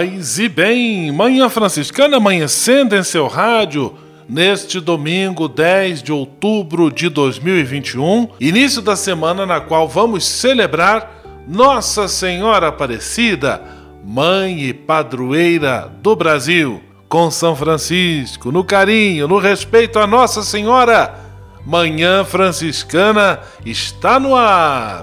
Paz 0.00 0.38
e 0.38 0.48
bem, 0.48 1.12
Manhã 1.12 1.50
Franciscana 1.50 2.16
amanhecendo 2.16 2.96
em 2.96 3.02
seu 3.02 3.26
rádio 3.26 3.94
neste 4.26 4.80
domingo 4.80 5.46
10 5.46 6.02
de 6.02 6.10
outubro 6.10 6.90
de 6.90 7.10
2021, 7.10 8.28
início 8.40 8.80
da 8.80 8.96
semana 8.96 9.44
na 9.44 9.60
qual 9.60 9.86
vamos 9.86 10.24
celebrar 10.24 11.22
Nossa 11.46 12.08
Senhora 12.08 12.68
Aparecida, 12.68 13.60
mãe 14.02 14.62
e 14.62 14.72
padroeira 14.72 15.92
do 16.00 16.16
Brasil. 16.16 16.80
Com 17.06 17.30
São 17.30 17.54
Francisco, 17.54 18.50
no 18.50 18.64
carinho, 18.64 19.28
no 19.28 19.36
respeito 19.36 19.98
a 19.98 20.06
Nossa 20.06 20.42
Senhora, 20.42 21.14
Manhã 21.66 22.24
Franciscana 22.24 23.40
está 23.66 24.18
no 24.18 24.34
ar 24.34 25.02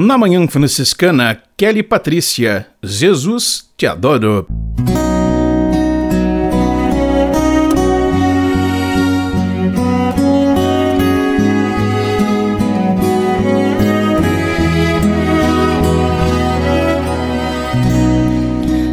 Na 0.00 0.16
Manhã 0.16 0.46
Franciscana, 0.46 1.42
Kelly 1.56 1.82
Patrícia, 1.82 2.68
Jesus 2.80 3.68
te 3.76 3.84
adoro. 3.84 4.46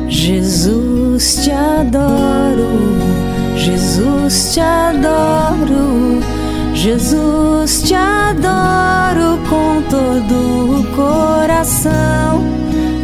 Jesus 0.09 1.35
te 1.44 1.51
adoro, 1.51 2.67
Jesus 3.55 4.53
te 4.55 4.59
adoro, 4.59 6.19
Jesus 6.85 7.81
te 7.81 7.96
adoro 7.96 9.40
com 9.50 9.81
todo 9.90 10.81
o 10.81 10.84
coração. 10.96 12.44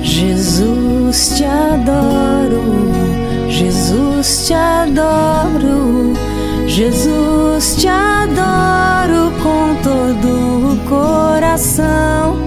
Jesus 0.04 1.36
te 1.36 1.46
adoro, 1.46 2.62
Jesus 3.50 4.46
te 4.46 4.54
adoro, 4.54 6.14
Jesus 6.68 7.76
te 7.76 7.88
adoro 7.88 9.32
com 9.42 9.74
todo 9.82 10.74
o 10.74 10.78
coração. 10.88 12.38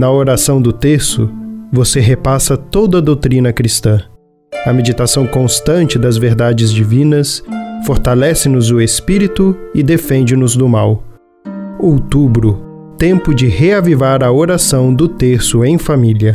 Na 0.00 0.10
oração 0.10 0.62
do 0.62 0.72
terço, 0.72 1.30
você 1.70 2.00
repassa 2.00 2.56
toda 2.56 2.96
a 2.96 3.00
doutrina 3.02 3.52
cristã. 3.52 4.00
A 4.64 4.72
meditação 4.72 5.26
constante 5.26 5.98
das 5.98 6.16
verdades 6.16 6.72
divinas 6.72 7.42
fortalece-nos 7.84 8.70
o 8.70 8.80
espírito 8.80 9.54
e 9.74 9.82
defende-nos 9.82 10.56
do 10.56 10.66
mal. 10.66 11.04
Outubro 11.78 12.94
tempo 12.96 13.34
de 13.34 13.46
reavivar 13.46 14.24
a 14.24 14.32
oração 14.32 14.94
do 14.94 15.06
terço 15.06 15.62
em 15.66 15.76
família. 15.76 16.34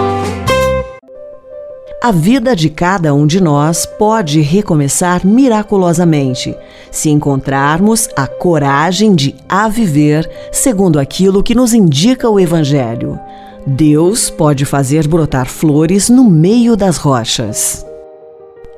A 2.03 2.11
vida 2.11 2.55
de 2.55 2.67
cada 2.67 3.13
um 3.13 3.27
de 3.27 3.39
nós 3.39 3.85
pode 3.85 4.41
recomeçar 4.41 5.23
miraculosamente 5.23 6.57
se 6.89 7.11
encontrarmos 7.11 8.09
a 8.15 8.25
coragem 8.25 9.13
de 9.13 9.35
a 9.47 9.69
viver 9.69 10.27
segundo 10.51 10.99
aquilo 10.99 11.43
que 11.43 11.53
nos 11.53 11.75
indica 11.75 12.27
o 12.27 12.39
Evangelho. 12.39 13.19
Deus 13.67 14.31
pode 14.31 14.65
fazer 14.65 15.07
brotar 15.07 15.45
flores 15.45 16.09
no 16.09 16.23
meio 16.23 16.75
das 16.75 16.97
rochas. 16.97 17.85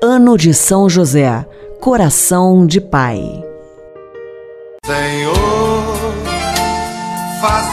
Ano 0.02 0.38
de 0.38 0.54
São 0.54 0.90
José, 0.90 1.46
coração 1.80 2.68
de 2.68 2.82
Pai. 2.82 3.22
Senhor, 4.86 5.34
instrumento 7.44 7.73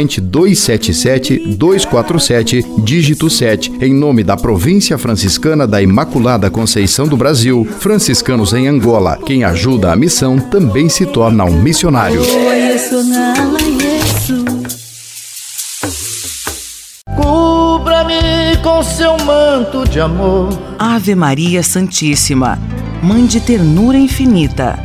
corrente 0.01 0.19
277 0.19 1.55
247, 1.57 2.65
dígito 2.79 3.29
7, 3.29 3.73
em 3.81 3.93
nome 3.93 4.23
da 4.23 4.35
Província 4.35 4.97
Franciscana 4.97 5.67
da 5.67 5.81
Imaculada 5.81 6.49
Conceição 6.49 7.07
do 7.07 7.15
Brasil, 7.15 7.67
franciscanos 7.79 8.53
em 8.53 8.67
Angola. 8.67 9.19
Quem 9.23 9.43
ajuda 9.43 9.91
a 9.91 9.95
missão 9.95 10.39
também 10.39 10.89
se 10.89 11.05
torna 11.05 11.45
um 11.45 11.61
missionário. 11.61 12.21
Cubra-me 17.15 18.57
com 18.63 18.83
seu 18.83 19.17
manto 19.19 19.87
de 19.87 19.99
amor. 19.99 20.49
Ave 20.79 21.13
Maria 21.13 21.61
Santíssima, 21.61 22.57
Mãe 23.03 23.25
de 23.25 23.39
ternura 23.39 23.97
infinita, 23.97 24.79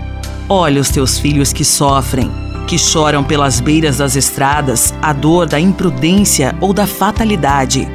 olha 0.49 0.81
os 0.81 0.89
teus 0.89 1.19
filhos 1.19 1.53
que 1.53 1.65
sofrem 1.65 2.46
que 2.67 2.77
choram 2.77 3.23
pelas 3.23 3.61
beiras 3.61 3.99
das 3.99 4.17
estradas 4.17 4.93
a 5.01 5.13
dor 5.13 5.47
da 5.47 5.61
imprudência 5.61 6.55
ou 6.61 6.73
da 6.73 6.87
fatalidade, 6.87 7.89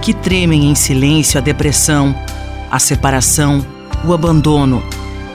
que 0.00 0.14
tremem 0.14 0.70
em 0.70 0.74
silêncio 0.74 1.38
a 1.38 1.42
depressão, 1.42 2.14
a 2.70 2.78
separação, 2.78 3.64
o 4.04 4.14
abandono, 4.14 4.82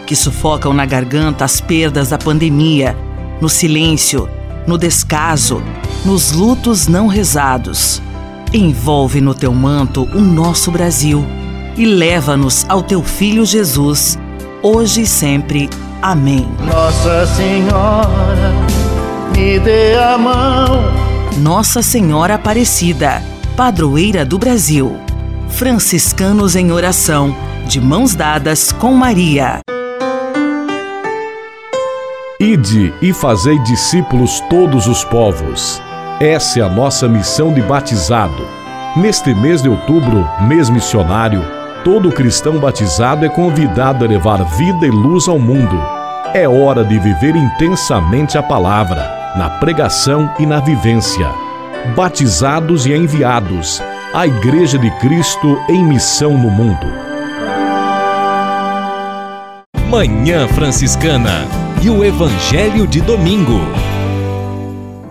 que 0.08 0.16
sufocam 0.16 0.74
na 0.74 0.86
garganta 0.86 1.46
as 1.46 1.62
perdas 1.62 2.10
da 2.10 2.18
pandemia, 2.18 2.98
no 3.40 3.48
silêncio, 3.48 4.28
no 4.66 4.78
descaso, 4.78 5.62
nos 6.04 6.32
lutos 6.32 6.88
não 6.88 7.08
rezados. 7.08 8.02
Envolve 8.54 9.22
no 9.22 9.34
teu 9.34 9.54
manto 9.54 10.04
o 10.14 10.20
nosso 10.20 10.72
Brasil 10.72 11.26
e 11.78 11.86
leva-nos 11.86 12.66
ao 12.68 12.84
teu 12.84 13.02
Filho 13.02 13.46
Jesus, 13.46 14.20
hoje 14.62 15.02
e 15.02 15.08
sempre. 15.08 15.70
Amém. 16.02 16.50
Nossa 16.60 17.28
Senhora, 17.28 18.52
me 19.36 19.60
dê 19.60 19.96
a 19.96 20.18
mão. 20.18 20.82
Nossa 21.38 21.82
Senhora 21.82 22.36
Aparecida, 22.36 23.22
padroeira 23.56 24.26
do 24.26 24.40
Brasil. 24.40 24.98
Franciscanos 25.50 26.56
em 26.56 26.72
oração, 26.72 27.36
de 27.68 27.80
mãos 27.80 28.16
dadas 28.16 28.72
com 28.72 28.94
Maria. 28.94 29.60
Ide 32.40 32.92
e 33.00 33.14
fazei 33.14 33.60
discípulos 33.60 34.42
todos 34.50 34.88
os 34.88 35.04
povos. 35.04 35.80
Essa 36.20 36.60
é 36.60 36.64
a 36.64 36.70
nossa 36.70 37.08
missão 37.08 37.54
de 37.54 37.62
batizado. 37.62 38.48
Neste 38.96 39.36
mês 39.36 39.62
de 39.62 39.70
outubro, 39.70 40.28
mês 40.42 40.70
missionário, 40.70 41.44
todo 41.84 42.12
cristão 42.12 42.60
batizado 42.60 43.26
é 43.26 43.30
convidado 43.30 44.04
a 44.04 44.08
levar 44.08 44.44
vida 44.44 44.86
e 44.86 44.90
luz 44.90 45.28
ao 45.28 45.40
mundo. 45.40 45.80
É 46.34 46.48
hora 46.48 46.86
de 46.86 46.98
viver 46.98 47.36
intensamente 47.36 48.38
a 48.38 48.44
palavra, 48.44 49.34
na 49.36 49.50
pregação 49.60 50.34
e 50.40 50.46
na 50.46 50.62
vivência. 50.62 51.28
Batizados 51.94 52.86
e 52.86 52.94
enviados, 52.94 53.82
a 54.14 54.26
Igreja 54.26 54.78
de 54.78 54.90
Cristo 54.92 55.60
em 55.68 55.84
missão 55.84 56.38
no 56.38 56.50
mundo. 56.50 56.88
Manhã 59.90 60.48
Franciscana 60.48 61.46
e 61.84 61.90
o 61.90 62.02
Evangelho 62.02 62.88
de 62.88 63.02
Domingo. 63.02 63.60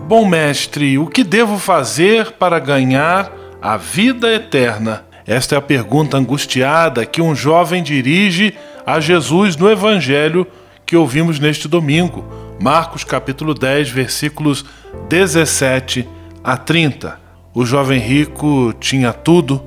Bom 0.07 0.25
mestre, 0.25 0.97
o 0.97 1.05
que 1.05 1.23
devo 1.23 1.59
fazer 1.59 2.31
para 2.31 2.57
ganhar 2.57 3.31
a 3.61 3.77
vida 3.77 4.33
eterna? 4.33 5.05
Esta 5.27 5.53
é 5.53 5.57
a 5.59 5.61
pergunta 5.61 6.17
angustiada 6.17 7.05
que 7.05 7.21
um 7.21 7.35
jovem 7.35 7.83
dirige 7.83 8.55
a 8.83 8.99
Jesus 8.99 9.55
no 9.55 9.69
Evangelho 9.69 10.47
que 10.91 10.97
ouvimos 10.97 11.39
neste 11.39 11.69
domingo, 11.69 12.25
Marcos 12.59 13.05
capítulo 13.05 13.53
10, 13.53 13.89
versículos 13.91 14.65
17 15.07 16.05
a 16.43 16.57
30. 16.57 17.17
O 17.53 17.65
jovem 17.65 17.97
rico 17.97 18.73
tinha 18.77 19.13
tudo, 19.13 19.63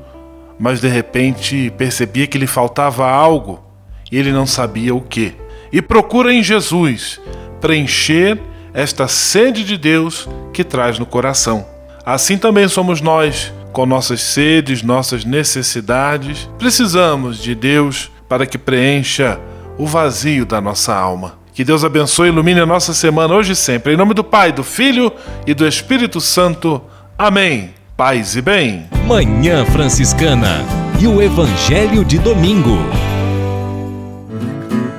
mas 0.58 0.82
de 0.82 0.88
repente 0.88 1.72
percebia 1.78 2.26
que 2.26 2.36
lhe 2.36 2.46
faltava 2.46 3.08
algo 3.08 3.64
e 4.12 4.18
ele 4.18 4.32
não 4.32 4.46
sabia 4.46 4.94
o 4.94 5.00
que. 5.00 5.34
E 5.72 5.80
procura 5.80 6.30
em 6.30 6.42
Jesus 6.42 7.18
preencher 7.58 8.38
esta 8.74 9.08
sede 9.08 9.64
de 9.64 9.78
Deus 9.78 10.28
que 10.52 10.62
traz 10.62 10.98
no 10.98 11.06
coração. 11.06 11.64
Assim 12.04 12.36
também 12.36 12.68
somos 12.68 13.00
nós 13.00 13.50
com 13.72 13.86
nossas 13.86 14.20
sedes, 14.20 14.82
nossas 14.82 15.24
necessidades, 15.24 16.50
precisamos 16.58 17.38
de 17.38 17.54
Deus 17.54 18.10
para 18.28 18.44
que 18.44 18.58
preencha 18.58 19.40
o 19.78 19.86
vazio 19.86 20.44
da 20.44 20.60
nossa 20.60 20.94
alma. 20.94 21.34
Que 21.52 21.64
Deus 21.64 21.84
abençoe 21.84 22.28
e 22.28 22.32
ilumine 22.32 22.60
a 22.60 22.66
nossa 22.66 22.92
semana 22.92 23.34
hoje 23.34 23.52
e 23.52 23.56
sempre. 23.56 23.94
Em 23.94 23.96
nome 23.96 24.12
do 24.12 24.24
Pai, 24.24 24.52
do 24.52 24.64
Filho 24.64 25.12
e 25.46 25.54
do 25.54 25.66
Espírito 25.66 26.20
Santo. 26.20 26.82
Amém. 27.16 27.70
Paz 27.96 28.34
e 28.34 28.42
bem. 28.42 28.88
Manhã 29.06 29.64
Franciscana 29.64 30.64
e 31.00 31.06
o 31.06 31.22
Evangelho 31.22 32.04
de 32.04 32.18
Domingo. 32.18 32.78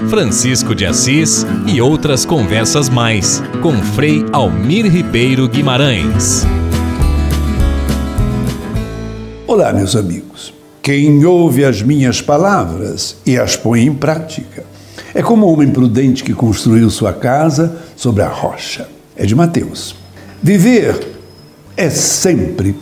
Francisco 0.10 0.74
de 0.74 0.86
Assis 0.86 1.46
e 1.65 1.82
outras 1.82 2.25
conversas 2.25 2.88
mais 2.88 3.44
com 3.62 3.74
Frei 3.82 4.25
Almir 4.32 4.89
Ribeiro 4.89 5.50
Guimarães. 5.50 6.46
Olá, 9.46 9.74
meus 9.74 9.96
amigos. 9.96 10.54
Quem 10.86 11.25
ouve 11.25 11.65
as 11.65 11.82
minhas 11.82 12.22
palavras 12.22 13.15
e 13.25 13.39
as 13.39 13.58
põe 13.58 13.88
em 13.88 13.92
prática 13.96 14.63
é 15.15 15.24
como 15.24 15.48
um 15.48 15.51
homem 15.51 15.72
prudente 15.72 16.24
que 16.24 16.32
construiu 16.32 16.92
sua 16.92 17.12
casa 17.12 17.77
sobre 17.96 18.22
a 18.22 18.27
rocha. 18.27 18.88
É 19.18 19.25
de 19.25 19.34
Mateus. 19.34 19.96
Viver 20.44 21.08
é 21.75 21.89
sempre 21.89 22.75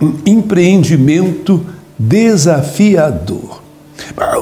um 0.00 0.14
empreendimento 0.24 1.66
desafiador. 1.98 3.60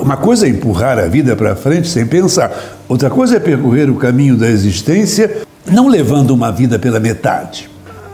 Uma 0.03 0.19
coisa 0.19 0.47
é 0.47 0.51
empurrar 0.51 0.99
a 0.99 1.09
vida 1.09 1.35
para 1.35 1.57
frente 1.57 1.89
sem 1.89 2.07
pensar, 2.07 2.83
outra 2.87 3.09
coisa 3.09 3.39
é 3.39 3.41
percorrer 3.41 3.89
o 3.89 3.95
caminho 3.95 4.37
da 4.37 4.51
existência 4.51 5.47
não 5.65 5.89
levando 5.89 6.33
uma 6.33 6.53
vida 6.53 6.79
pela 6.79 7.01
metade. 7.01 7.72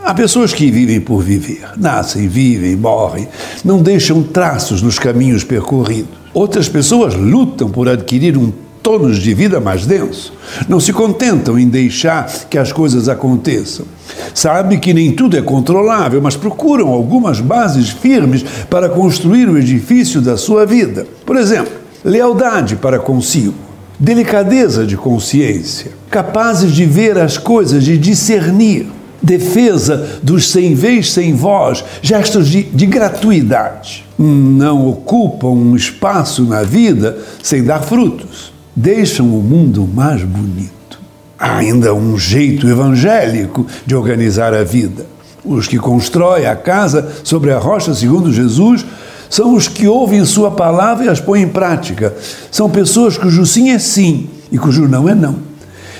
Há 0.09 0.13
pessoas 0.15 0.51
que 0.51 0.71
vivem 0.71 0.99
por 0.99 1.21
viver, 1.21 1.73
nascem, 1.77 2.27
vivem, 2.27 2.75
morrem, 2.75 3.27
não 3.63 3.79
deixam 3.79 4.23
traços 4.23 4.81
nos 4.81 4.97
caminhos 4.97 5.43
percorridos. 5.43 6.09
Outras 6.33 6.67
pessoas 6.67 7.13
lutam 7.13 7.69
por 7.69 7.87
adquirir 7.87 8.35
um 8.35 8.51
tônus 8.81 9.19
de 9.19 9.35
vida 9.35 9.59
mais 9.59 9.85
denso. 9.85 10.33
Não 10.67 10.79
se 10.79 10.91
contentam 10.91 11.59
em 11.59 11.69
deixar 11.69 12.27
que 12.49 12.57
as 12.57 12.71
coisas 12.71 13.07
aconteçam. 13.07 13.85
Sabe 14.33 14.79
que 14.79 14.95
nem 14.95 15.11
tudo 15.11 15.37
é 15.37 15.43
controlável, 15.43 16.19
mas 16.19 16.35
procuram 16.35 16.87
algumas 16.87 17.39
bases 17.39 17.89
firmes 17.89 18.43
para 18.67 18.89
construir 18.89 19.47
o 19.47 19.59
edifício 19.59 20.21
da 20.21 20.37
sua 20.37 20.65
vida. 20.65 21.05
Por 21.23 21.35
exemplo, 21.35 21.73
lealdade 22.03 22.77
para 22.77 22.97
consigo, 22.97 23.53
delicadeza 23.99 24.87
de 24.87 24.97
consciência, 24.97 25.91
capazes 26.09 26.71
de 26.71 26.83
ver 26.83 27.15
as 27.19 27.37
coisas, 27.37 27.83
de 27.83 27.95
discernir 27.95 28.87
defesa 29.21 30.19
dos 30.23 30.49
sem 30.49 30.73
vez, 30.73 31.11
sem 31.11 31.33
voz, 31.33 31.83
gestos 32.01 32.47
de, 32.47 32.63
de 32.63 32.85
gratuidade. 32.85 34.05
Não 34.17 34.87
ocupam 34.87 35.49
um 35.49 35.75
espaço 35.75 36.43
na 36.43 36.63
vida 36.63 37.17
sem 37.41 37.63
dar 37.63 37.81
frutos. 37.81 38.51
Deixam 38.75 39.27
o 39.27 39.41
mundo 39.41 39.87
mais 39.87 40.23
bonito. 40.23 40.99
Há 41.37 41.57
ainda 41.57 41.93
um 41.93 42.17
jeito 42.17 42.67
evangélico 42.67 43.65
de 43.85 43.95
organizar 43.95 44.53
a 44.53 44.63
vida. 44.63 45.05
Os 45.43 45.67
que 45.67 45.77
constroem 45.77 46.45
a 46.45 46.55
casa 46.55 47.09
sobre 47.23 47.51
a 47.51 47.57
rocha, 47.57 47.93
segundo 47.93 48.31
Jesus, 48.31 48.85
são 49.29 49.55
os 49.55 49.67
que 49.67 49.87
ouvem 49.87 50.25
Sua 50.25 50.51
palavra 50.51 51.05
e 51.05 51.09
as 51.09 51.21
põem 51.21 51.43
em 51.43 51.47
prática. 51.47 52.13
São 52.51 52.69
pessoas 52.69 53.17
cujo 53.17 53.45
sim 53.45 53.69
é 53.69 53.79
sim 53.79 54.29
e 54.51 54.57
cujo 54.57 54.87
não 54.87 55.07
é 55.07 55.15
não 55.15 55.48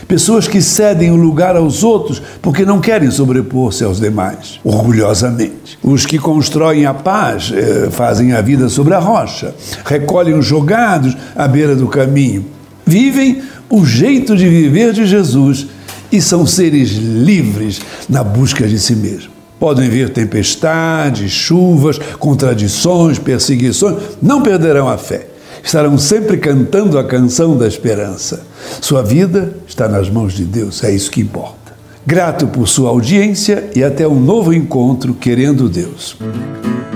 pessoas 0.10 0.48
que 0.48 0.60
cedem 0.60 1.12
o 1.12 1.16
lugar 1.16 1.56
aos 1.56 1.84
outros 1.84 2.20
porque 2.42 2.66
não 2.66 2.82
querem 2.82 3.12
sobrepor-se 3.12 3.84
aos 3.84 4.00
demais, 4.00 4.60
orgulhosamente. 4.64 5.78
Os 5.84 6.04
que 6.04 6.18
constroem 6.18 6.88
a 6.88 6.96
paz 6.96 7.54
eh, 7.56 7.90
fazem 7.92 8.34
a 8.34 8.42
vida 8.42 8.68
sobre 8.70 8.96
a 8.96 9.00
rocha, 9.00 9.54
recolhem 9.86 10.34
os 10.34 10.48
jogados 10.48 11.16
à 11.36 11.48
beira 11.48 11.76
do 11.76 11.88
caminho, 11.88 12.44
vivem 12.84 13.44
o 13.70 13.86
jeito 13.86 14.36
de 14.36 14.50
viver 14.50 14.94
de 14.94 15.06
Jesus 15.06 15.68
e 16.12 16.20
são 16.20 16.44
seres 16.44 16.90
livres 16.90 17.80
na 18.10 18.24
busca 18.24 18.68
de 18.68 18.80
si 18.80 18.96
mesmo. 18.96 19.30
Podem 19.60 19.90
vir 19.90 20.10
tempestades, 20.10 21.32
chuvas, 21.32 22.00
contradições, 22.18 23.20
perseguições, 23.20 23.98
não 24.20 24.42
perderão 24.42 24.90
a 24.90 24.98
fé 24.98 25.28
estarão 25.64 25.98
sempre 25.98 26.38
cantando 26.38 26.98
a 26.98 27.04
canção 27.04 27.58
da 27.58 27.68
esperança. 27.68 28.46
Sua 28.82 29.02
vida 29.02 29.56
está 29.68 29.88
nas 29.88 30.10
mãos 30.10 30.34
de 30.34 30.46
Deus, 30.46 30.84
é 30.84 30.92
isso 30.92 31.12
que 31.12 31.22
importa. 31.22 31.60
Grato 32.06 32.48
por 32.48 32.68
sua 32.68 32.90
audiência 32.90 33.70
e 33.76 33.84
até 33.84 34.08
um 34.08 34.20
novo 34.20 34.54
encontro, 34.54 35.14
querendo 35.14 35.70
Deus. 35.70 36.18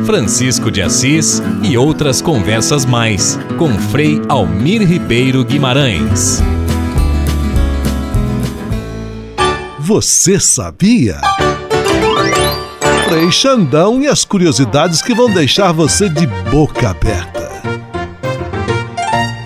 Francisco 0.06 0.70
de 0.72 0.82
Assis 0.82 1.42
e 1.62 1.78
outras 1.78 2.22
conversas 2.22 2.86
mais 2.86 3.38
com 3.58 3.70
Frei 3.78 4.22
Almir 4.28 4.82
Ribeiro 4.82 5.46
Guimarães. 5.46 6.42
Você 9.80 10.40
sabia? 10.40 11.20
Frei 13.08 13.32
Xandão 13.32 14.02
e 14.02 14.08
as 14.08 14.26
curiosidades 14.26 15.02
que 15.02 15.14
vão 15.14 15.32
deixar 15.32 15.72
você 15.72 16.10
de 16.10 16.26
boca 16.50 16.90
aberta. 16.90 17.43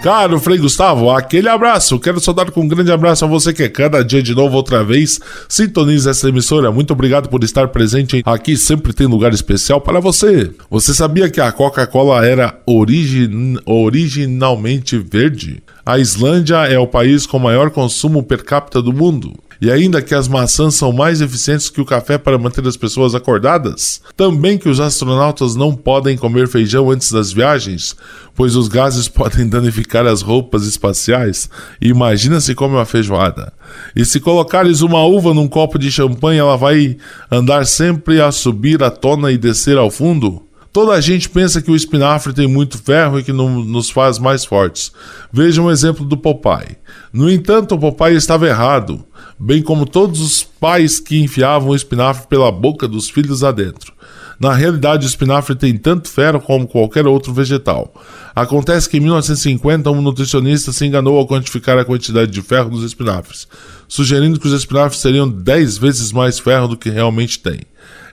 Caro 0.08 0.40
Frei 0.40 0.58
Gustavo, 0.58 1.12
aquele 1.12 1.50
abraço. 1.50 2.00
Quero 2.00 2.22
saudar 2.22 2.50
com 2.50 2.62
um 2.62 2.68
grande 2.70 2.90
abraço 2.90 3.26
a 3.26 3.28
você 3.28 3.54
que 3.54 3.64
é 3.64 3.68
cada 3.68 4.02
dia 4.06 4.24
de 4.24 4.34
novo, 4.34 4.56
outra 4.56 4.82
vez, 4.82 5.20
sintoniza 5.50 6.12
essa 6.12 6.30
emissora. 6.30 6.72
Muito 6.72 6.94
obrigado 6.94 7.28
por 7.28 7.44
estar 7.44 7.68
presente 7.68 8.22
aqui. 8.26 8.56
Sempre 8.56 8.94
tem 8.94 9.06
lugar 9.06 9.34
especial 9.34 9.82
para 9.82 10.00
você. 10.00 10.50
Você 10.72 10.94
sabia 10.94 11.30
que 11.30 11.42
a 11.42 11.52
Coca-Cola 11.52 12.26
era 12.26 12.58
origin... 12.66 13.58
originalmente 13.66 14.98
verde? 14.98 15.62
A 15.86 16.00
Islândia 16.00 16.66
é 16.68 16.80
o 16.80 16.88
país 16.88 17.26
com 17.26 17.38
maior 17.38 17.70
consumo 17.70 18.24
per 18.24 18.46
capita 18.46 18.82
do 18.82 18.94
mundo. 18.94 19.34
E 19.62 19.72
ainda 19.72 20.02
que 20.02 20.14
as 20.14 20.28
maçãs 20.28 20.76
são 20.76 20.92
mais 20.92 21.22
eficientes 21.22 21.70
que 21.70 21.82
o 21.82 21.86
café 21.86 22.18
para 22.18 22.38
manter 22.38 22.66
as 22.68 22.78
pessoas 22.78 23.16
acordadas, 23.16 24.02
também 24.16 24.58
que 24.58 24.70
os 24.70 24.80
astronautas 24.80 25.56
não 25.56 25.76
podem 25.76 26.18
comer 26.18 26.48
feijão 26.48 26.92
antes 26.92 27.12
das 27.12 27.32
viagens, 27.32 27.96
pois 28.36 28.56
os 28.56 28.68
gases 28.68 29.08
podem 29.10 29.48
danificar 29.48 30.06
as 30.06 30.22
roupas 30.22 30.66
espaciais. 30.66 31.50
Imagina 31.82 32.40
se 32.40 32.56
come 32.56 32.76
uma 32.76 32.86
feijoada. 32.86 33.52
E 33.96 34.06
se 34.06 34.20
colocares 34.20 34.82
uma 34.82 35.04
uva 35.04 35.34
num 35.34 35.48
copo 35.48 35.78
de 35.78 35.92
champanhe, 35.92 36.40
ela 36.40 36.56
vai 36.56 36.98
andar 37.32 37.66
sempre 37.66 38.22
a 38.22 38.32
subir 38.32 38.82
a 38.84 38.92
tona 38.92 39.32
e 39.32 39.38
descer 39.38 39.78
ao 39.78 39.92
fundo? 39.92 40.47
Toda 40.78 40.94
a 40.94 41.02
gente 41.02 41.28
pensa 41.28 41.60
que 41.60 41.72
o 41.72 41.76
espinafre 41.76 42.32
tem 42.32 42.46
muito 42.46 42.78
ferro 42.78 43.18
e 43.18 43.24
que 43.24 43.34
não 43.34 43.64
nos 43.64 43.90
faz 43.90 44.20
mais 44.20 44.46
fortes. 44.46 44.92
Veja 45.34 45.60
um 45.60 45.72
exemplo 45.72 46.06
do 46.06 46.16
Popeye. 46.16 46.78
No 47.12 47.28
entanto, 47.28 47.74
o 47.74 47.80
Popeye 47.80 48.16
estava 48.16 48.48
errado, 48.48 49.04
bem 49.40 49.60
como 49.64 49.88
todos 49.88 50.22
os 50.22 50.44
pais 50.44 51.00
que 51.00 51.20
enfiavam 51.20 51.70
o 51.70 51.76
espinafre 51.76 52.28
pela 52.28 52.52
boca 52.52 52.88
dos 52.88 53.10
filhos 53.10 53.44
adentro. 53.44 53.92
Na 54.40 54.54
realidade, 54.54 55.04
o 55.04 55.10
espinafre 55.10 55.56
tem 55.56 55.76
tanto 55.76 56.10
ferro 56.10 56.40
como 56.40 56.68
qualquer 56.68 57.08
outro 57.08 57.34
vegetal. 57.34 57.92
Acontece 58.36 58.88
que 58.88 58.98
em 58.98 59.00
1950 59.00 59.90
um 59.90 60.00
nutricionista 60.00 60.72
se 60.72 60.86
enganou 60.86 61.18
ao 61.18 61.28
quantificar 61.28 61.80
a 61.80 61.86
quantidade 61.86 62.30
de 62.30 62.42
ferro 62.44 62.70
dos 62.70 62.84
espinafres, 62.84 63.48
sugerindo 63.88 64.40
que 64.40 64.46
os 64.46 64.54
espinafres 64.54 65.02
teriam 65.02 65.28
10 65.28 65.80
vezes 65.80 66.12
mais 66.12 66.38
ferro 66.38 66.68
do 66.68 66.78
que 66.78 66.92
realmente 66.92 67.40
têm. 67.40 67.62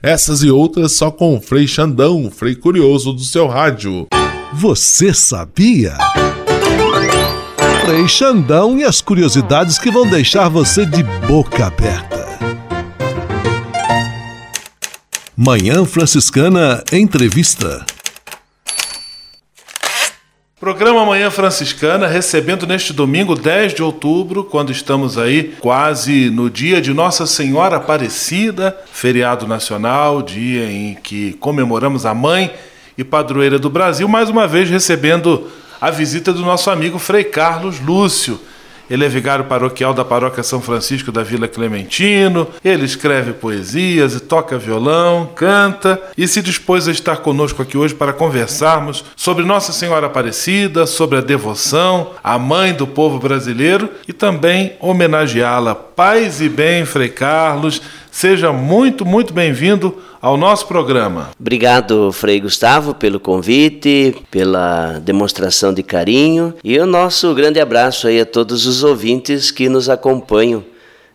Essas 0.05 0.43
e 0.43 0.51
outras 0.51 0.97
só 0.97 1.09
com 1.09 1.35
o 1.35 1.41
Frei 1.41 1.65
Xandão, 1.67 2.29
Frei 2.29 2.53
Curioso 2.53 3.11
do 3.11 3.23
seu 3.23 3.47
rádio. 3.47 4.05
Você 4.53 5.11
sabia? 5.15 5.97
Frei 7.83 8.07
Xandão 8.07 8.77
e 8.77 8.83
as 8.83 9.01
curiosidades 9.01 9.79
que 9.79 9.89
vão 9.89 10.07
deixar 10.07 10.47
você 10.47 10.85
de 10.85 11.01
boca 11.27 11.65
aberta. 11.65 12.23
Manhã 15.35 15.83
Franciscana 15.85 16.83
Entrevista. 16.93 17.83
Programa 20.65 21.05
Manhã 21.05 21.29
Franciscana, 21.29 22.07
recebendo 22.07 22.65
neste 22.65 22.91
domingo, 22.91 23.35
10 23.35 23.75
de 23.75 23.83
outubro, 23.83 24.43
quando 24.43 24.71
estamos 24.71 25.15
aí 25.15 25.55
quase 25.59 26.31
no 26.31 26.49
dia 26.49 26.81
de 26.81 26.91
Nossa 26.91 27.27
Senhora 27.27 27.75
Aparecida, 27.75 28.75
feriado 28.91 29.45
nacional, 29.45 30.23
dia 30.23 30.65
em 30.65 30.95
que 30.95 31.33
comemoramos 31.33 32.03
a 32.03 32.15
mãe 32.15 32.51
e 32.97 33.03
padroeira 33.03 33.59
do 33.59 33.69
Brasil, 33.69 34.07
mais 34.07 34.27
uma 34.27 34.47
vez 34.47 34.67
recebendo 34.67 35.47
a 35.79 35.91
visita 35.91 36.33
do 36.33 36.41
nosso 36.41 36.71
amigo 36.71 36.97
Frei 36.97 37.25
Carlos 37.25 37.79
Lúcio 37.79 38.41
ele 38.89 39.05
é 39.05 39.09
vigário 39.09 39.45
paroquial 39.45 39.93
da 39.93 40.05
paróquia 40.05 40.43
São 40.43 40.61
Francisco 40.61 41.11
da 41.11 41.23
Vila 41.23 41.47
Clementino. 41.47 42.47
Ele 42.63 42.85
escreve 42.85 43.33
poesias 43.33 44.15
e 44.15 44.19
toca 44.19 44.57
violão, 44.57 45.29
canta 45.35 46.01
e 46.17 46.27
se 46.27 46.41
dispôs 46.41 46.87
a 46.87 46.91
estar 46.91 47.17
conosco 47.17 47.61
aqui 47.61 47.77
hoje 47.77 47.95
para 47.95 48.13
conversarmos 48.13 49.03
sobre 49.15 49.43
Nossa 49.43 49.71
Senhora 49.71 50.07
Aparecida, 50.07 50.85
sobre 50.85 51.17
a 51.17 51.21
devoção, 51.21 52.11
a 52.23 52.37
mãe 52.37 52.73
do 52.73 52.85
povo 52.85 53.19
brasileiro 53.19 53.89
e 54.07 54.13
também 54.13 54.73
homenageá-la. 54.79 55.75
Paz 55.75 56.41
e 56.41 56.49
bem, 56.49 56.85
Frei 56.85 57.09
Carlos. 57.09 57.81
Seja 58.15 58.53
muito, 58.53 59.05
muito 59.05 59.33
bem-vindo 59.33 60.01
ao 60.21 60.37
nosso 60.37 60.65
programa. 60.67 61.31
Obrigado, 61.37 62.13
Frei 62.13 62.39
Gustavo, 62.39 62.95
pelo 62.95 63.19
convite, 63.19 64.15
pela 64.31 64.99
demonstração 64.99 65.73
de 65.73 65.83
carinho 65.83 66.53
e 66.63 66.79
o 66.79 66.85
nosso 66.85 67.35
grande 67.35 67.59
abraço 67.59 68.07
aí 68.07 68.21
a 68.21 68.25
todos 68.25 68.65
os 68.65 68.85
ouvintes 68.85 69.51
que 69.51 69.67
nos 69.67 69.89
acompanham 69.89 70.63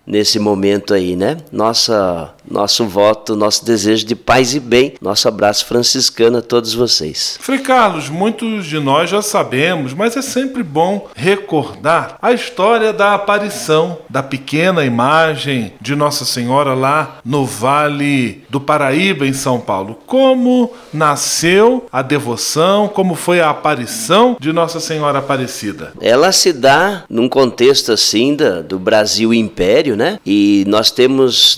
nesse 0.07 0.39
momento 0.39 0.93
aí, 0.93 1.17
né? 1.17 1.39
Nossa, 1.51 2.35
nosso 2.51 2.87
voto, 2.87 3.37
nosso 3.37 3.65
desejo 3.65 4.05
de 4.05 4.15
paz 4.15 4.55
e 4.55 4.61
bem, 4.61 4.95
nosso 5.01 5.29
abraço 5.29 5.65
franciscano 5.67 6.39
a 6.39 6.43
todos 6.43 6.75
vocês. 6.75 7.39
Frei 7.41 7.61
Carlos, 7.61 8.09
muitos 8.09 8.67
de 8.67 8.79
nós 8.79 9.09
já 9.09 9.23
sabemos, 9.23 9.95
mas 9.95 10.17
é 10.17 10.23
sempre 10.23 10.63
bom 10.63 11.09
recordar 11.15 12.19
a 12.21 12.33
história 12.33 12.93
da 12.93 13.15
aparição 13.15 13.99
da 14.09 14.23
pequena 14.23 14.85
imagem 14.85 15.73
de 15.81 15.95
Nossa 15.95 16.25
Senhora 16.25 16.75
lá 16.75 17.19
no 17.25 17.47
Vale 17.47 18.45
do 18.51 18.61
Paraíba, 18.61 19.27
em 19.27 19.33
São 19.33 19.61
Paulo. 19.61 19.99
Como 20.07 20.73
nasceu 20.93 21.87
a 21.93 22.03
devoção, 22.03 22.89
como 22.89 23.15
foi 23.15 23.41
a 23.41 23.51
aparição 23.51 24.37
de 24.41 24.53
Nossa 24.53 24.81
Senhora 24.81 25.19
Aparecida? 25.19 25.93
Ela 26.01 26.33
se 26.33 26.53
dá 26.53 27.05
num 27.09 27.29
contexto 27.29 27.93
assim 27.93 28.35
da, 28.35 28.63
do 28.63 28.79
Brasil 28.79 29.33
Império, 29.33 29.97
né? 29.97 30.19
E 30.25 30.65
nós 30.67 30.91
temos 30.91 31.57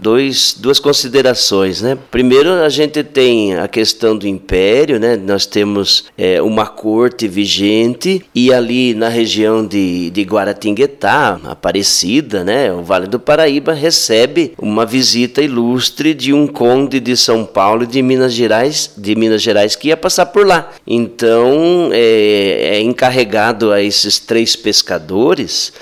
dois, 0.00 0.56
duas 0.58 0.78
considerações, 0.78 1.82
né? 1.82 1.96
Primeiro, 2.10 2.50
a 2.50 2.68
gente 2.68 3.02
tem 3.02 3.56
a 3.56 3.68
questão 3.68 4.16
do 4.16 4.26
Império, 4.26 4.98
né? 4.98 5.16
Nós 5.16 5.46
temos 5.46 6.04
é, 6.16 6.40
uma 6.42 6.66
corte 6.66 7.28
vigente 7.28 8.24
e 8.34 8.52
ali 8.52 8.94
na 8.94 9.08
região 9.08 9.66
de, 9.66 10.10
de 10.10 10.22
Guaratinguetá, 10.22 11.40
Aparecida, 11.44 12.44
né? 12.44 12.72
O 12.72 12.82
Vale 12.82 13.06
do 13.06 13.18
Paraíba 13.18 13.72
recebe 13.72 14.54
uma 14.58 14.84
visita 14.84 15.42
ilustre 15.42 16.14
de 16.14 16.32
um 16.32 16.46
conde 16.46 17.00
de 17.00 17.16
São 17.16 17.44
Paulo 17.44 17.84
e 17.84 17.86
de 17.86 18.02
Minas 18.02 18.32
Gerais, 18.32 18.92
de 18.96 19.14
Minas 19.14 19.42
Gerais 19.42 19.76
que 19.76 19.88
ia 19.88 19.96
passar 19.96 20.26
por 20.26 20.46
lá. 20.46 20.70
Então, 20.86 21.90
é, 21.92 22.76
é 22.76 22.80
encarregado 22.80 23.72
a 23.72 23.82
esses 23.82 24.18
três 24.18 24.56
pescadores 24.56 25.72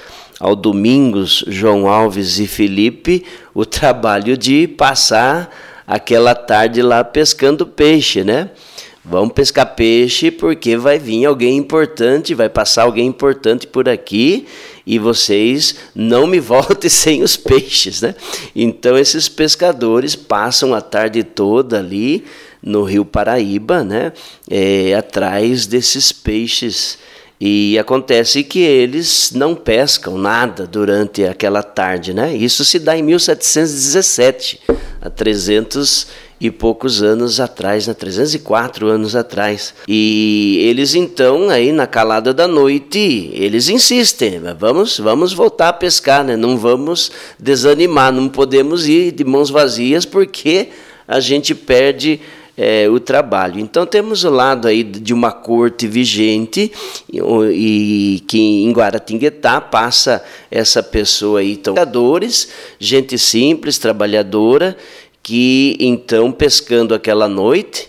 ao 0.40 0.56
Domingos, 0.56 1.44
João 1.46 1.86
Alves 1.86 2.38
e 2.38 2.46
Felipe 2.46 3.24
o 3.54 3.64
trabalho 3.64 4.36
de 4.36 4.68
passar 4.68 5.50
aquela 5.86 6.34
tarde 6.34 6.82
lá 6.82 7.02
pescando 7.02 7.66
peixe, 7.66 8.22
né? 8.22 8.50
Vamos 9.02 9.32
pescar 9.32 9.74
peixe 9.74 10.30
porque 10.30 10.76
vai 10.76 10.98
vir 10.98 11.24
alguém 11.24 11.56
importante, 11.56 12.34
vai 12.34 12.50
passar 12.50 12.82
alguém 12.82 13.06
importante 13.06 13.66
por 13.66 13.88
aqui 13.88 14.46
e 14.86 14.98
vocês 14.98 15.76
não 15.94 16.26
me 16.26 16.38
voltem 16.40 16.90
sem 16.90 17.22
os 17.22 17.36
peixes, 17.36 18.02
né? 18.02 18.14
Então 18.54 18.98
esses 18.98 19.28
pescadores 19.28 20.14
passam 20.14 20.74
a 20.74 20.80
tarde 20.80 21.24
toda 21.24 21.78
ali 21.78 22.24
no 22.62 22.84
Rio 22.84 23.04
Paraíba, 23.04 23.82
né? 23.82 24.12
É, 24.50 24.94
atrás 24.94 25.66
desses 25.66 26.12
peixes 26.12 26.98
e 27.40 27.78
acontece 27.78 28.44
que 28.44 28.58
eles 28.58 29.32
não 29.34 29.54
pescam 29.54 30.18
nada 30.18 30.66
durante 30.66 31.24
aquela 31.24 31.62
tarde, 31.62 32.12
né? 32.12 32.36
Isso 32.36 32.66
se 32.66 32.78
dá 32.78 32.98
em 32.98 33.02
1717, 33.02 34.60
há 35.00 35.08
300 35.08 36.06
e 36.38 36.50
poucos 36.50 37.02
anos 37.02 37.40
atrás, 37.40 37.86
né? 37.86 37.94
304 37.94 38.88
anos 38.88 39.16
atrás. 39.16 39.72
E 39.88 40.58
eles 40.68 40.94
então, 40.94 41.48
aí 41.48 41.72
na 41.72 41.86
calada 41.86 42.34
da 42.34 42.46
noite, 42.46 43.30
eles 43.32 43.70
insistem, 43.70 44.38
vamos, 44.58 44.98
vamos 44.98 45.32
voltar 45.32 45.70
a 45.70 45.72
pescar, 45.72 46.22
né? 46.22 46.36
Não 46.36 46.58
vamos 46.58 47.10
desanimar, 47.38 48.12
não 48.12 48.28
podemos 48.28 48.86
ir 48.86 49.12
de 49.12 49.24
mãos 49.24 49.48
vazias 49.48 50.04
porque 50.04 50.68
a 51.08 51.20
gente 51.20 51.54
perde 51.54 52.20
é, 52.62 52.86
o 52.90 53.00
trabalho. 53.00 53.58
Então 53.58 53.86
temos 53.86 54.22
o 54.22 54.28
lado 54.28 54.68
aí 54.68 54.82
de 54.82 55.14
uma 55.14 55.32
corte 55.32 55.86
vigente 55.86 56.70
e, 57.10 57.18
e 57.54 58.20
que 58.28 58.38
em 58.38 58.70
Guaratinguetá 58.70 59.62
passa 59.62 60.22
essa 60.50 60.82
pessoa 60.82 61.40
aí, 61.40 61.52
então, 61.52 61.72
trabalhadores, 61.72 62.50
gente 62.78 63.16
simples, 63.16 63.78
trabalhadora, 63.78 64.76
que 65.22 65.74
então 65.80 66.30
pescando 66.30 66.94
aquela 66.94 67.26
noite, 67.26 67.88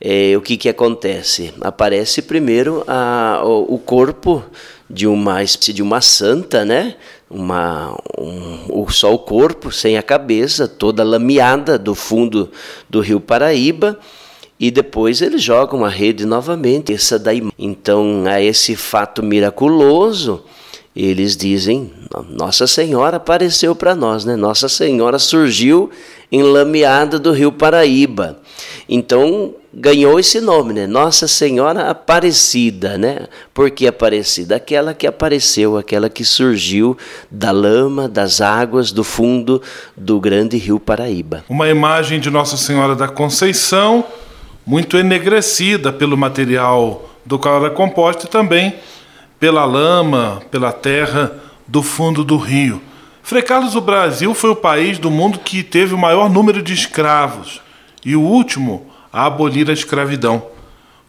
é, 0.00 0.36
o 0.36 0.40
que, 0.40 0.56
que 0.56 0.68
acontece? 0.68 1.52
Aparece 1.60 2.22
primeiro 2.22 2.84
a, 2.86 3.42
o, 3.44 3.74
o 3.74 3.78
corpo 3.78 4.44
de 4.88 5.04
uma 5.08 5.42
de 5.42 5.82
uma 5.82 6.00
santa, 6.00 6.64
né? 6.64 6.94
Uma, 7.32 7.98
um, 8.18 8.88
só 8.90 9.12
o 9.12 9.18
corpo, 9.18 9.72
sem 9.72 9.96
a 9.96 10.02
cabeça, 10.02 10.68
toda 10.68 11.02
lameada 11.02 11.78
do 11.78 11.94
fundo 11.94 12.50
do 12.88 13.00
rio 13.00 13.20
Paraíba. 13.20 13.98
E 14.60 14.70
depois 14.70 15.20
eles 15.20 15.42
jogam 15.42 15.84
a 15.84 15.88
rede 15.88 16.24
novamente. 16.24 16.92
Essa 16.92 17.18
daí. 17.18 17.42
Então, 17.58 18.24
a 18.26 18.40
esse 18.40 18.76
fato 18.76 19.22
miraculoso, 19.22 20.44
eles 20.94 21.36
dizem: 21.36 21.90
Nossa 22.28 22.66
Senhora 22.66 23.16
apareceu 23.16 23.74
para 23.74 23.94
nós, 23.94 24.24
né? 24.24 24.36
Nossa 24.36 24.68
Senhora 24.68 25.18
surgiu 25.18 25.90
em 26.30 26.42
lameada 26.42 27.18
do 27.18 27.32
rio 27.32 27.50
Paraíba. 27.50 28.38
Então, 28.88 29.54
ganhou 29.72 30.20
esse 30.20 30.40
nome, 30.40 30.74
né? 30.74 30.86
Nossa 30.86 31.26
Senhora 31.26 31.90
Aparecida, 31.90 32.98
né? 32.98 33.26
Por 33.54 33.70
que 33.70 33.86
Aparecida? 33.86 34.56
Aquela 34.56 34.92
que 34.92 35.06
apareceu, 35.06 35.78
aquela 35.78 36.10
que 36.10 36.24
surgiu 36.24 36.96
da 37.30 37.50
lama, 37.50 38.08
das 38.08 38.40
águas, 38.40 38.92
do 38.92 39.02
fundo 39.02 39.62
do 39.96 40.20
grande 40.20 40.58
rio 40.58 40.78
Paraíba. 40.78 41.44
Uma 41.48 41.68
imagem 41.68 42.20
de 42.20 42.30
Nossa 42.30 42.56
Senhora 42.56 42.94
da 42.94 43.08
Conceição, 43.08 44.04
muito 44.66 44.96
enegrecida 44.96 45.92
pelo 45.92 46.16
material 46.16 47.08
do 47.24 47.38
qual 47.38 47.56
ela 47.56 47.68
é 47.68 47.70
composta 47.70 48.26
e 48.26 48.28
também 48.28 48.74
pela 49.40 49.64
lama, 49.64 50.42
pela 50.50 50.70
terra 50.70 51.32
do 51.66 51.82
fundo 51.82 52.22
do 52.22 52.36
rio. 52.36 52.80
Frei 53.22 53.42
Carlos, 53.42 53.74
o 53.74 53.80
Brasil 53.80 54.34
foi 54.34 54.50
o 54.50 54.56
país 54.56 54.98
do 54.98 55.10
mundo 55.10 55.38
que 55.38 55.62
teve 55.62 55.94
o 55.94 55.98
maior 55.98 56.28
número 56.28 56.60
de 56.60 56.74
escravos 56.74 57.60
e 58.04 58.14
o 58.16 58.20
último 58.20 58.91
a 59.12 59.26
abolir 59.26 59.68
a 59.68 59.72
escravidão. 59.72 60.46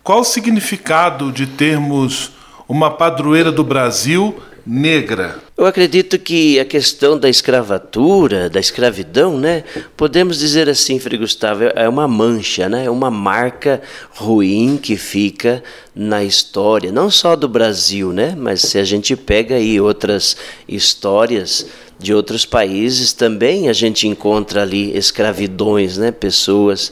Qual 0.04 0.20
o 0.20 0.26
significado 0.26 1.32
de 1.32 1.48
termos 1.48 2.32
uma 2.68 2.92
padroeira 2.92 3.52
do 3.52 3.63
Brasil 3.63 4.38
negra? 4.66 5.39
Eu 5.56 5.66
acredito 5.66 6.18
que 6.18 6.60
a 6.60 6.66
questão 6.66 7.18
da 7.18 7.30
escravatura, 7.30 8.50
da 8.50 8.60
escravidão, 8.60 9.38
né, 9.38 9.63
podemos 9.96 10.39
dizer 10.39 10.68
assim, 10.68 11.00
Frei 11.00 11.18
Gustavo, 11.18 11.63
é 11.76 11.88
uma 11.88 12.08
mancha, 12.08 12.68
né, 12.68 12.86
é 12.86 12.89
uma 12.89 13.12
marca 13.12 13.82
ruim 14.16 14.78
que 14.82 14.98
fica 14.98 15.63
na 15.96 16.24
história, 16.24 16.92
não 16.92 17.10
só 17.10 17.36
do 17.36 17.48
Brasil, 17.48 18.12
né, 18.12 18.36
mas 18.38 18.62
se 18.62 18.80
a 18.80 18.84
gente 18.84 19.16
pega 19.16 19.56
aí 19.56 19.80
outras 19.80 20.36
histórias 20.68 21.68
de 22.00 22.13
outros 22.13 22.46
países, 22.46 23.13
também 23.13 23.70
a 23.70 23.74
gente 23.74 24.08
encontra 24.08 24.63
ali 24.63 24.98
escravidões, 24.98 25.98
né, 25.98 26.12
pessoas 26.12 26.92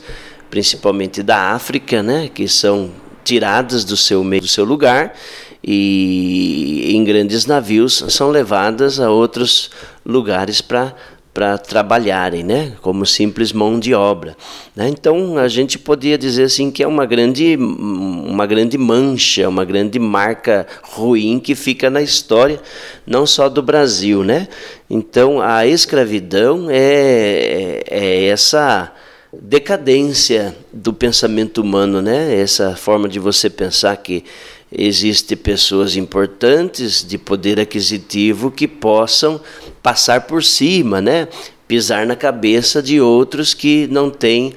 principalmente 0.51 1.23
da 1.23 1.53
África, 1.53 2.03
né, 2.03 2.29
que 2.31 2.47
são 2.47 2.91
tiradas 3.23 3.85
do 3.85 3.97
seu 3.97 4.23
meio, 4.23 4.41
do 4.41 4.47
seu 4.47 4.65
lugar 4.65 5.15
e 5.63 6.91
em 6.93 7.03
grandes 7.03 7.45
navios 7.45 8.03
são 8.09 8.29
levadas 8.29 8.99
a 8.99 9.09
outros 9.09 9.71
lugares 10.05 10.59
para 10.61 10.93
para 11.33 11.57
trabalharem, 11.57 12.43
né, 12.43 12.73
como 12.81 13.05
simples 13.05 13.53
mão 13.53 13.79
de 13.79 13.93
obra. 13.93 14.35
Né? 14.75 14.89
Então 14.89 15.37
a 15.37 15.47
gente 15.47 15.79
podia 15.79 16.17
dizer 16.17 16.43
assim 16.43 16.69
que 16.69 16.83
é 16.83 16.87
uma 16.87 17.05
grande, 17.05 17.55
uma 17.55 18.45
grande 18.45 18.77
mancha, 18.77 19.47
uma 19.47 19.63
grande 19.63 19.97
marca 19.97 20.67
ruim 20.81 21.39
que 21.39 21.55
fica 21.55 21.89
na 21.89 22.01
história, 22.01 22.59
não 23.07 23.25
só 23.25 23.47
do 23.47 23.61
Brasil, 23.61 24.25
né? 24.25 24.49
Então 24.89 25.39
a 25.41 25.65
escravidão 25.65 26.67
é, 26.69 27.81
é 27.89 28.25
essa 28.25 28.91
decadência 29.33 30.55
do 30.73 30.93
pensamento 30.93 31.61
humano, 31.61 32.01
né? 32.01 32.39
Essa 32.39 32.75
forma 32.75 33.07
de 33.07 33.19
você 33.19 33.49
pensar 33.49 33.95
que 33.97 34.23
existe 34.71 35.35
pessoas 35.35 35.95
importantes 35.95 37.05
de 37.05 37.17
poder 37.17 37.59
aquisitivo 37.59 38.51
que 38.51 38.67
possam 38.67 39.39
passar 39.81 40.21
por 40.21 40.43
cima, 40.43 41.01
né? 41.01 41.27
Pisar 41.67 42.05
na 42.05 42.15
cabeça 42.15 42.81
de 42.81 42.99
outros 42.99 43.53
que 43.53 43.87
não 43.89 44.09
têm 44.09 44.53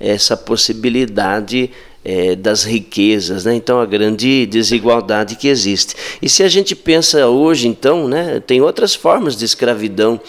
essa 0.00 0.36
possibilidade 0.36 1.70
é, 2.04 2.36
das 2.36 2.64
riquezas, 2.64 3.44
né? 3.44 3.54
Então 3.54 3.80
a 3.80 3.86
grande 3.86 4.46
desigualdade 4.46 5.36
que 5.36 5.48
existe. 5.48 5.94
E 6.20 6.28
se 6.28 6.42
a 6.42 6.48
gente 6.48 6.74
pensa 6.74 7.28
hoje, 7.28 7.68
então, 7.68 8.08
né? 8.08 8.40
Tem 8.40 8.60
outras 8.60 8.94
formas 8.94 9.36
de 9.36 9.44
escravidão 9.44 10.20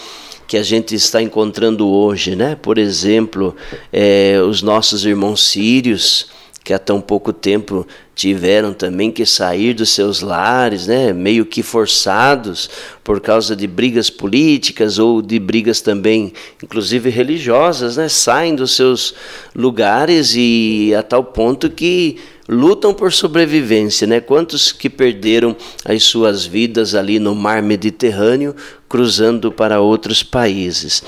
que 0.48 0.56
a 0.56 0.62
gente 0.62 0.94
está 0.94 1.20
encontrando 1.22 1.86
hoje, 1.86 2.34
né? 2.34 2.56
Por 2.56 2.78
exemplo, 2.78 3.54
é, 3.92 4.40
os 4.40 4.62
nossos 4.62 5.04
irmãos 5.04 5.46
sírios 5.46 6.26
que 6.68 6.74
há 6.74 6.78
tão 6.78 7.00
pouco 7.00 7.32
tempo 7.32 7.86
tiveram 8.14 8.74
também 8.74 9.10
que 9.10 9.24
sair 9.24 9.72
dos 9.72 9.88
seus 9.88 10.20
lares, 10.20 10.86
né, 10.86 11.14
meio 11.14 11.46
que 11.46 11.62
forçados 11.62 12.68
por 13.02 13.22
causa 13.22 13.56
de 13.56 13.66
brigas 13.66 14.10
políticas 14.10 14.98
ou 14.98 15.22
de 15.22 15.38
brigas 15.38 15.80
também, 15.80 16.30
inclusive 16.62 17.08
religiosas, 17.08 17.96
né, 17.96 18.06
saem 18.10 18.54
dos 18.54 18.72
seus 18.76 19.14
lugares 19.56 20.34
e 20.36 20.92
a 20.94 21.02
tal 21.02 21.24
ponto 21.24 21.70
que 21.70 22.18
lutam 22.46 22.92
por 22.92 23.12
sobrevivência, 23.12 24.06
né? 24.06 24.20
Quantos 24.20 24.72
que 24.72 24.88
perderam 24.88 25.54
as 25.84 26.02
suas 26.02 26.46
vidas 26.46 26.94
ali 26.94 27.18
no 27.18 27.34
mar 27.34 27.62
Mediterrâneo, 27.62 28.56
cruzando 28.88 29.52
para 29.52 29.82
outros 29.82 30.22
países. 30.22 31.02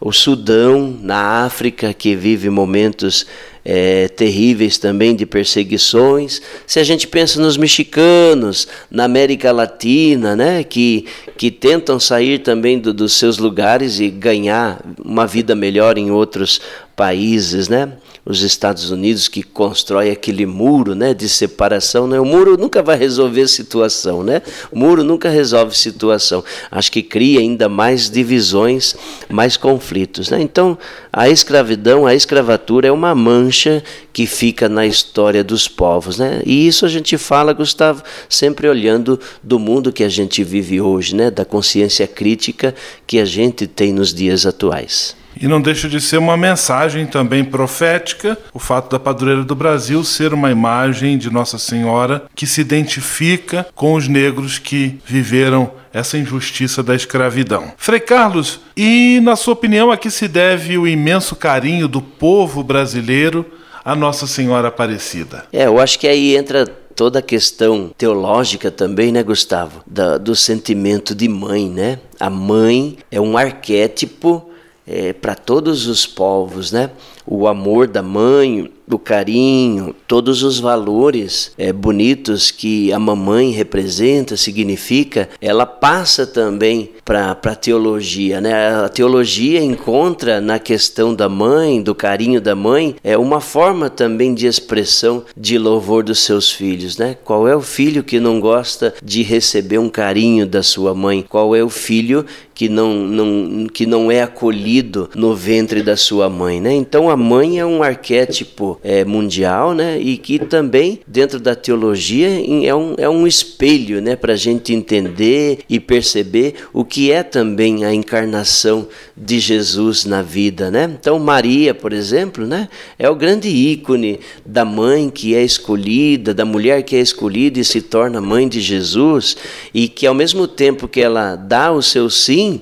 O 0.00 0.10
Sudão, 0.10 0.98
na 1.02 1.44
África, 1.44 1.92
que 1.92 2.16
vive 2.16 2.48
momentos 2.48 3.26
é, 3.68 4.06
terríveis 4.06 4.78
também 4.78 5.16
de 5.16 5.26
perseguições. 5.26 6.40
Se 6.64 6.78
a 6.78 6.84
gente 6.84 7.08
pensa 7.08 7.40
nos 7.40 7.56
mexicanos, 7.56 8.68
na 8.88 9.02
América 9.04 9.50
Latina, 9.50 10.36
né, 10.36 10.62
que, 10.62 11.04
que 11.36 11.50
tentam 11.50 11.98
sair 11.98 12.38
também 12.38 12.78
do, 12.78 12.94
dos 12.94 13.14
seus 13.14 13.38
lugares 13.38 13.98
e 13.98 14.08
ganhar 14.08 14.80
uma 15.04 15.26
vida 15.26 15.56
melhor 15.56 15.98
em 15.98 16.12
outros 16.12 16.60
países, 16.96 17.68
né? 17.68 17.92
os 18.26 18.42
Estados 18.42 18.90
Unidos 18.90 19.28
que 19.28 19.40
constrói 19.40 20.10
aquele 20.10 20.44
muro 20.44 20.96
né, 20.96 21.14
de 21.14 21.28
separação. 21.28 22.08
Né? 22.08 22.18
O 22.18 22.24
muro 22.24 22.56
nunca 22.56 22.82
vai 22.82 22.98
resolver 22.98 23.46
situação, 23.46 24.24
né? 24.24 24.42
O 24.72 24.76
muro 24.76 25.04
nunca 25.04 25.30
resolve 25.30 25.76
situação. 25.76 26.42
Acho 26.68 26.90
que 26.90 27.04
cria 27.04 27.38
ainda 27.38 27.68
mais 27.68 28.10
divisões, 28.10 28.96
mais 29.28 29.56
conflitos. 29.56 30.28
Né? 30.28 30.40
Então, 30.42 30.76
a 31.12 31.28
escravidão, 31.28 32.04
a 32.04 32.16
escravatura 32.16 32.88
é 32.88 32.92
uma 32.92 33.14
mancha 33.14 33.82
que 34.12 34.26
fica 34.26 34.68
na 34.68 34.84
história 34.84 35.44
dos 35.44 35.68
povos. 35.68 36.18
Né? 36.18 36.42
E 36.44 36.66
isso 36.66 36.84
a 36.84 36.88
gente 36.88 37.16
fala, 37.16 37.52
Gustavo, 37.52 38.02
sempre 38.28 38.68
olhando 38.68 39.20
do 39.40 39.60
mundo 39.60 39.92
que 39.92 40.02
a 40.02 40.08
gente 40.08 40.42
vive 40.42 40.80
hoje, 40.80 41.14
né? 41.14 41.30
da 41.30 41.44
consciência 41.44 42.08
crítica 42.08 42.74
que 43.06 43.20
a 43.20 43.24
gente 43.24 43.68
tem 43.68 43.92
nos 43.92 44.12
dias 44.12 44.44
atuais. 44.44 45.14
E 45.40 45.46
não 45.46 45.60
deixa 45.60 45.88
de 45.88 46.00
ser 46.00 46.18
uma 46.18 46.36
mensagem 46.36 47.06
também 47.06 47.44
profética, 47.44 48.38
o 48.52 48.58
fato 48.58 48.90
da 48.90 48.98
padroeira 48.98 49.44
do 49.44 49.54
Brasil 49.54 50.02
ser 50.02 50.32
uma 50.32 50.50
imagem 50.50 51.18
de 51.18 51.30
Nossa 51.30 51.58
Senhora 51.58 52.24
que 52.34 52.46
se 52.46 52.60
identifica 52.60 53.66
com 53.74 53.94
os 53.94 54.08
negros 54.08 54.58
que 54.58 54.98
viveram 55.04 55.70
essa 55.92 56.18
injustiça 56.18 56.82
da 56.82 56.94
escravidão. 56.94 57.72
Frei 57.76 58.00
Carlos, 58.00 58.60
e 58.76 59.20
na 59.22 59.36
sua 59.36 59.54
opinião 59.54 59.90
a 59.90 59.96
que 59.96 60.10
se 60.10 60.28
deve 60.28 60.76
o 60.76 60.86
imenso 60.86 61.34
carinho 61.36 61.88
do 61.88 62.02
povo 62.02 62.62
brasileiro 62.62 63.46
a 63.84 63.94
Nossa 63.94 64.26
Senhora 64.26 64.68
Aparecida? 64.68 65.44
É, 65.52 65.66
eu 65.66 65.78
acho 65.78 65.98
que 65.98 66.08
aí 66.08 66.36
entra 66.36 66.66
toda 66.66 67.20
a 67.20 67.22
questão 67.22 67.92
teológica 67.96 68.70
também, 68.70 69.12
né, 69.12 69.22
Gustavo? 69.22 69.82
Da, 69.86 70.18
do 70.18 70.34
sentimento 70.34 71.14
de 71.14 71.28
mãe, 71.28 71.68
né? 71.70 72.00
A 72.18 72.28
mãe 72.28 72.96
é 73.10 73.20
um 73.20 73.38
arquétipo 73.38 74.50
é, 74.86 75.12
para 75.12 75.34
todos 75.34 75.86
os 75.86 76.06
povos, 76.06 76.70
né? 76.70 76.90
O 77.26 77.46
amor 77.46 77.88
da 77.88 78.02
mãe, 78.02 78.70
o 78.94 78.98
carinho, 78.98 79.94
todos 80.06 80.42
os 80.42 80.60
valores 80.60 81.52
é, 81.58 81.72
bonitos 81.72 82.50
que 82.50 82.92
a 82.92 82.98
mamãe 82.98 83.50
representa, 83.50 84.36
significa, 84.36 85.28
ela 85.40 85.66
passa 85.66 86.26
também 86.26 86.90
para 87.04 87.32
a 87.32 87.54
teologia. 87.54 88.40
Né? 88.40 88.52
A 88.84 88.88
teologia 88.88 89.62
encontra 89.62 90.40
na 90.40 90.58
questão 90.58 91.14
da 91.14 91.28
mãe, 91.28 91.82
do 91.82 91.94
carinho 91.94 92.40
da 92.40 92.54
mãe, 92.54 92.96
é 93.02 93.18
uma 93.18 93.40
forma 93.40 93.90
também 93.90 94.34
de 94.34 94.46
expressão 94.46 95.24
de 95.36 95.58
louvor 95.58 96.04
dos 96.04 96.20
seus 96.20 96.50
filhos. 96.50 96.96
Né? 96.96 97.16
Qual 97.24 97.48
é 97.48 97.56
o 97.56 97.60
filho 97.60 98.04
que 98.04 98.20
não 98.20 98.40
gosta 98.40 98.94
de 99.02 99.22
receber 99.22 99.78
um 99.78 99.88
carinho 99.88 100.46
da 100.46 100.62
sua 100.62 100.94
mãe? 100.94 101.24
Qual 101.28 101.56
é 101.56 101.62
o 101.62 101.68
filho 101.68 102.24
que 102.54 102.68
não, 102.68 102.94
não, 102.94 103.66
que 103.66 103.84
não 103.84 104.10
é 104.10 104.22
acolhido 104.22 105.10
no 105.14 105.34
ventre 105.34 105.82
da 105.82 105.96
sua 105.96 106.28
mãe? 106.28 106.60
Né? 106.60 106.74
Então 106.74 107.10
a 107.10 107.15
mãe 107.16 107.58
é 107.58 107.66
um 107.66 107.82
arquétipo 107.82 108.78
é, 108.84 109.04
mundial, 109.04 109.74
né? 109.74 109.98
E 109.98 110.16
que 110.16 110.38
também 110.38 111.00
dentro 111.06 111.40
da 111.40 111.54
teologia 111.54 112.28
é 112.64 112.74
um, 112.74 112.94
é 112.98 113.08
um 113.08 113.26
espelho, 113.26 114.00
né? 114.00 114.14
Para 114.14 114.34
a 114.34 114.36
gente 114.36 114.72
entender 114.72 115.60
e 115.68 115.80
perceber 115.80 116.54
o 116.72 116.84
que 116.84 117.10
é 117.10 117.22
também 117.22 117.84
a 117.84 117.92
encarnação 117.92 118.86
de 119.16 119.38
Jesus 119.38 120.04
na 120.04 120.22
vida, 120.22 120.70
né? 120.70 120.96
Então 120.98 121.18
Maria, 121.18 121.74
por 121.74 121.92
exemplo, 121.92 122.46
né? 122.46 122.68
É 122.98 123.08
o 123.08 123.14
grande 123.14 123.48
ícone 123.48 124.20
da 124.44 124.64
mãe 124.64 125.10
que 125.10 125.34
é 125.34 125.42
escolhida, 125.42 126.34
da 126.34 126.44
mulher 126.44 126.82
que 126.82 126.94
é 126.94 127.00
escolhida 127.00 127.58
e 127.58 127.64
se 127.64 127.80
torna 127.80 128.20
mãe 128.20 128.46
de 128.46 128.60
Jesus 128.60 129.36
e 129.72 129.88
que 129.88 130.06
ao 130.06 130.14
mesmo 130.14 130.46
tempo 130.46 130.86
que 130.86 131.00
ela 131.00 131.36
dá 131.36 131.72
o 131.72 131.82
seu 131.82 132.10
sim, 132.10 132.60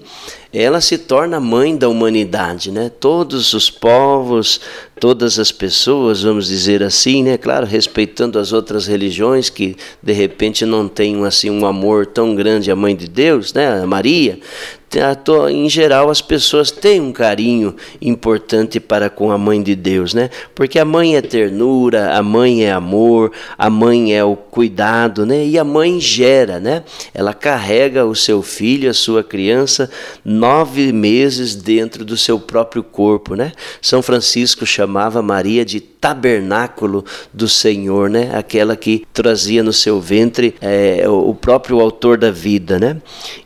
ela 0.55 0.81
se 0.81 0.97
torna 0.97 1.41
mãe 1.41 1.77
da 1.77 1.89
humanidade, 1.89 2.71
né? 2.71 2.89
Todos 3.01 3.53
os 3.55 3.69
povos, 3.69 4.61
todas 5.01 5.39
as 5.41 5.51
pessoas, 5.51 6.23
vamos 6.23 6.47
dizer 6.47 6.81
assim, 6.81 7.25
né? 7.25 7.37
Claro, 7.37 7.67
respeitando 7.67 8.39
as 8.39 8.53
outras 8.53 8.87
religiões 8.87 9.51
que 9.51 9.77
de 10.01 10.13
repente 10.13 10.65
não 10.65 10.87
têm 10.87 11.25
assim 11.25 11.51
um 11.51 11.67
amor 11.67 12.07
tão 12.07 12.37
grande 12.37 12.71
à 12.71 12.77
mãe 12.77 12.95
de 12.95 13.09
Deus, 13.09 13.53
né? 13.53 13.83
A 13.83 13.87
Maria, 13.87 14.39
em 15.51 15.69
geral 15.69 16.11
as 16.11 16.21
pessoas 16.21 16.71
têm 16.71 17.01
um 17.01 17.13
carinho 17.13 17.75
importante 18.01 18.79
para 18.79 19.11
com 19.11 19.31
a 19.31 19.39
mãe 19.39 19.63
de 19.63 19.75
Deus, 19.75 20.15
né? 20.15 20.31
Porque 20.55 20.79
a 20.79 20.85
mãe 20.85 21.17
é 21.17 21.23
ternura, 21.23 22.17
a 22.17 22.23
mãe 22.23 22.65
é 22.65 22.73
amor, 22.73 23.33
a 23.57 23.69
mãe 23.71 24.15
é 24.15 24.25
o 24.25 24.37
cuidado, 24.37 25.27
né? 25.27 25.45
E 25.45 25.59
a 25.59 25.65
mãe 25.65 26.01
gera, 26.01 26.61
né? 26.61 26.85
Ela 27.13 27.35
carrega 27.35 28.05
o 28.05 28.15
seu 28.15 28.43
filho, 28.43 28.91
a 28.91 28.95
sua 28.95 29.23
criança, 29.23 29.91
nove 30.25 30.93
meses 30.93 31.55
dentro 31.55 32.05
do 32.05 32.17
seu 32.17 32.39
próprio 32.39 32.83
corpo, 32.83 33.35
né? 33.35 33.53
São 33.81 34.03
Francisco 34.03 34.67
chamava 34.67 35.23
Maria 35.23 35.65
de 35.65 35.81
tabernáculo 35.81 37.03
do 37.33 37.49
Senhor, 37.49 38.11
né? 38.11 38.31
Aquela 38.35 38.77
que 38.77 39.07
trazia 39.13 39.63
no 39.63 39.73
seu 39.73 40.01
ventre 40.01 40.55
é, 40.61 41.09
o 41.09 41.35
próprio 41.35 41.81
autor 41.81 42.19
da 42.19 42.31
vida, 42.31 42.79
né? 42.79 42.99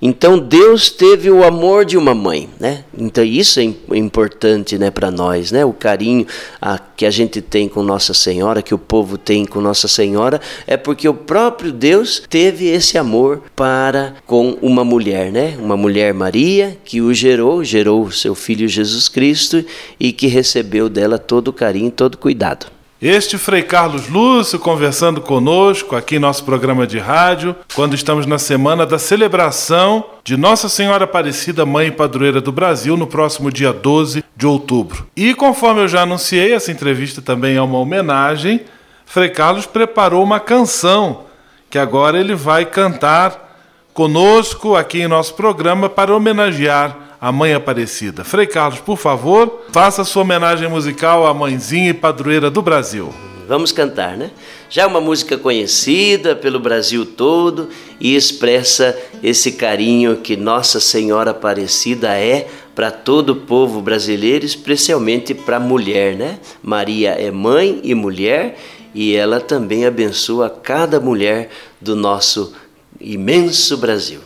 Então 0.03 0.39
Deus 0.39 0.91
teve 0.91 1.31
o 1.31 1.38
amor 1.44 1.85
de 1.85 1.96
uma 1.96 2.14
mãe, 2.14 2.48
né? 2.59 2.85
Então 2.96 3.24
isso 3.24 3.61
é 3.61 3.64
importante, 3.96 4.79
né, 4.79 4.90
para 4.90 5.11
nós, 5.11 5.53
né? 5.53 5.64
O 5.64 5.72
carinho 5.72 6.27
a, 6.61 6.79
que 6.79 7.05
a 7.05 7.11
gente 7.11 7.40
tem 7.40 7.68
com 7.68 7.83
Nossa 7.83 8.14
Senhora, 8.14 8.62
que 8.62 8.74
o 8.74 8.79
povo 8.79 9.18
tem 9.18 9.44
com 9.44 9.61
Nossa 9.61 9.88
Senhora, 9.88 10.40
é 10.66 10.77
porque 10.77 11.09
o 11.09 11.14
próprio 11.14 11.72
Deus 11.72 12.22
teve 12.29 12.66
esse 12.66 12.96
amor 12.96 13.42
para 13.55 14.14
com 14.27 14.57
uma 14.62 14.85
mulher, 14.85 15.31
né? 15.33 15.57
Uma 15.59 15.77
mulher 15.77 16.14
Maria 16.14 16.77
que 16.85 17.01
o 17.01 17.12
gerou, 17.12 17.62
gerou 17.62 18.05
o 18.05 18.12
seu 18.12 18.35
filho 18.35 18.68
Jesus 18.68 19.09
Cristo 19.09 19.64
e 19.98 20.12
que 20.12 20.27
recebeu 20.27 20.88
dela 20.88 21.18
todo 21.18 21.48
o 21.48 21.53
carinho, 21.53 21.90
todo 21.90 22.14
o 22.14 22.18
cuidado. 22.18 22.78
Este 23.01 23.39
Frei 23.39 23.63
Carlos 23.63 24.09
Lúcio 24.09 24.59
conversando 24.59 25.21
conosco 25.21 25.95
aqui 25.95 26.17
em 26.17 26.19
nosso 26.19 26.43
programa 26.45 26.85
de 26.85 26.99
rádio, 26.99 27.55
quando 27.73 27.95
estamos 27.95 28.27
na 28.27 28.41
semana 28.41 28.85
da 28.85 28.99
celebração 28.99 30.05
de 30.25 30.37
Nossa 30.37 30.69
Senhora 30.69 31.05
Aparecida, 31.05 31.65
Mãe 31.65 31.87
e 31.87 31.93
Padroeira 31.93 32.41
do 32.41 32.51
Brasil, 32.51 32.97
no 32.97 33.07
próximo 33.07 33.53
dia 33.53 33.73
12 33.73 34.25
de 34.37 34.47
outubro. 34.49 35.07
E 35.17 35.33
conforme 35.33 35.83
eu 35.83 35.87
já 35.87 36.03
anunciei, 36.03 36.53
essa 36.53 36.73
entrevista 36.73 37.23
também 37.23 37.55
é 37.55 37.63
uma 37.63 37.79
homenagem. 37.79 38.63
Frei 39.07 39.29
Carlos 39.29 39.65
preparou 39.65 40.25
uma 40.25 40.41
canção 40.41 41.27
que 41.71 41.79
agora 41.79 42.19
ele 42.19 42.35
vai 42.35 42.65
cantar 42.65 43.63
conosco 43.95 44.75
aqui 44.75 45.03
em 45.03 45.07
nosso 45.07 45.35
programa 45.35 45.89
para 45.89 46.13
homenagear 46.13 47.08
a 47.21 47.33
Mãe 47.33 47.53
Aparecida. 47.53 48.25
Frei 48.25 48.47
Carlos, 48.47 48.81
por 48.81 48.97
favor, 48.97 49.65
faça 49.73 50.05
sua 50.05 50.23
homenagem 50.23 50.69
musical 50.69 51.27
à 51.27 51.35
mãezinha 51.35 51.91
e 51.91 51.95
padroeira 51.95 52.51
do 52.51 52.63
Brasil. 52.63 53.13
Vamos 53.49 53.73
cantar, 53.73 54.17
né? 54.17 54.31
Já 54.69 54.83
é 54.83 54.87
uma 54.87 55.01
música 55.01 55.39
conhecida 55.39 56.37
pelo 56.37 56.61
Brasil 56.61 57.07
todo 57.07 57.71
e 57.99 58.15
expressa 58.15 58.97
esse 59.23 59.53
carinho 59.53 60.17
que 60.17 60.37
Nossa 60.37 60.79
Senhora 60.79 61.31
Aparecida 61.31 62.15
é 62.15 62.47
para 62.75 62.91
todo 62.91 63.31
o 63.31 63.37
povo 63.37 63.81
brasileiro, 63.81 64.45
especialmente 64.45 65.33
para 65.33 65.57
a 65.57 65.61
mulher, 65.61 66.15
né? 66.15 66.39
Maria 66.63 67.13
é 67.13 67.31
mãe 67.31 67.81
e 67.83 67.95
mulher 67.95 68.59
e 68.95 69.17
ela 69.17 69.41
também 69.41 69.87
abençoa 69.87 70.51
cada 70.51 71.01
mulher 71.01 71.49
do 71.81 71.97
nosso 71.97 72.53
imenso 73.01 73.79
Brasil. 73.79 74.21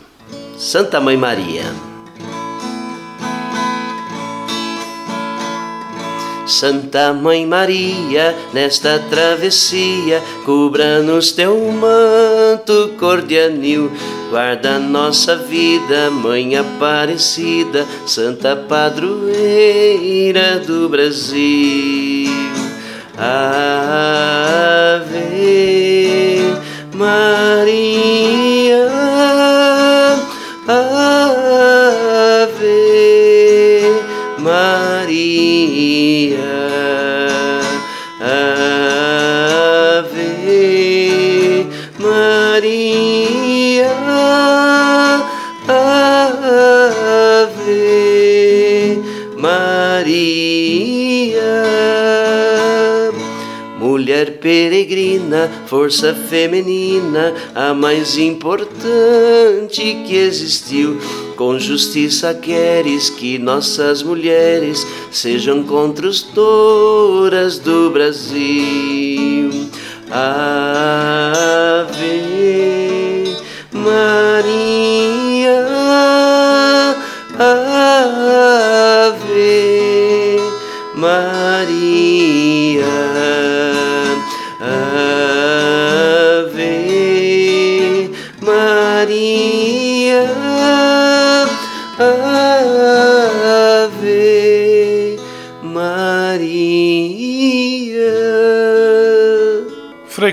Santa 0.57 0.99
Mãe 0.99 1.15
Maria. 1.15 1.92
Santa 6.45 7.13
Mãe 7.13 7.45
Maria, 7.45 8.35
nesta 8.53 8.99
travessia, 9.09 10.21
cubra-nos 10.45 11.31
teu 11.31 11.57
manto 11.71 12.93
cordianil. 12.99 13.89
Guarda 14.29 14.77
nossa 14.79 15.35
vida, 15.35 16.09
Mãe 16.11 16.55
Aparecida, 16.55 17.85
Santa 18.05 18.55
Padroeira 18.55 20.59
do 20.59 20.89
Brasil. 20.89 22.31
Ave 23.15 23.93
Maria, 26.93 28.87
Mulher 54.23 54.39
peregrina, 54.39 55.51
força 55.67 56.13
feminina, 56.13 57.33
a 57.53 57.73
mais 57.73 58.17
importante 58.17 59.81
que 60.07 60.15
existiu. 60.15 60.97
Com 61.35 61.59
justiça 61.59 62.33
queres 62.33 63.09
que 63.09 63.37
nossas 63.37 64.01
mulheres 64.01 64.87
sejam 65.11 65.63
construtoras 65.63 67.59
do 67.59 67.89
Brasil. 67.89 69.49
Ave 70.09 70.53
Maria, 73.73 74.62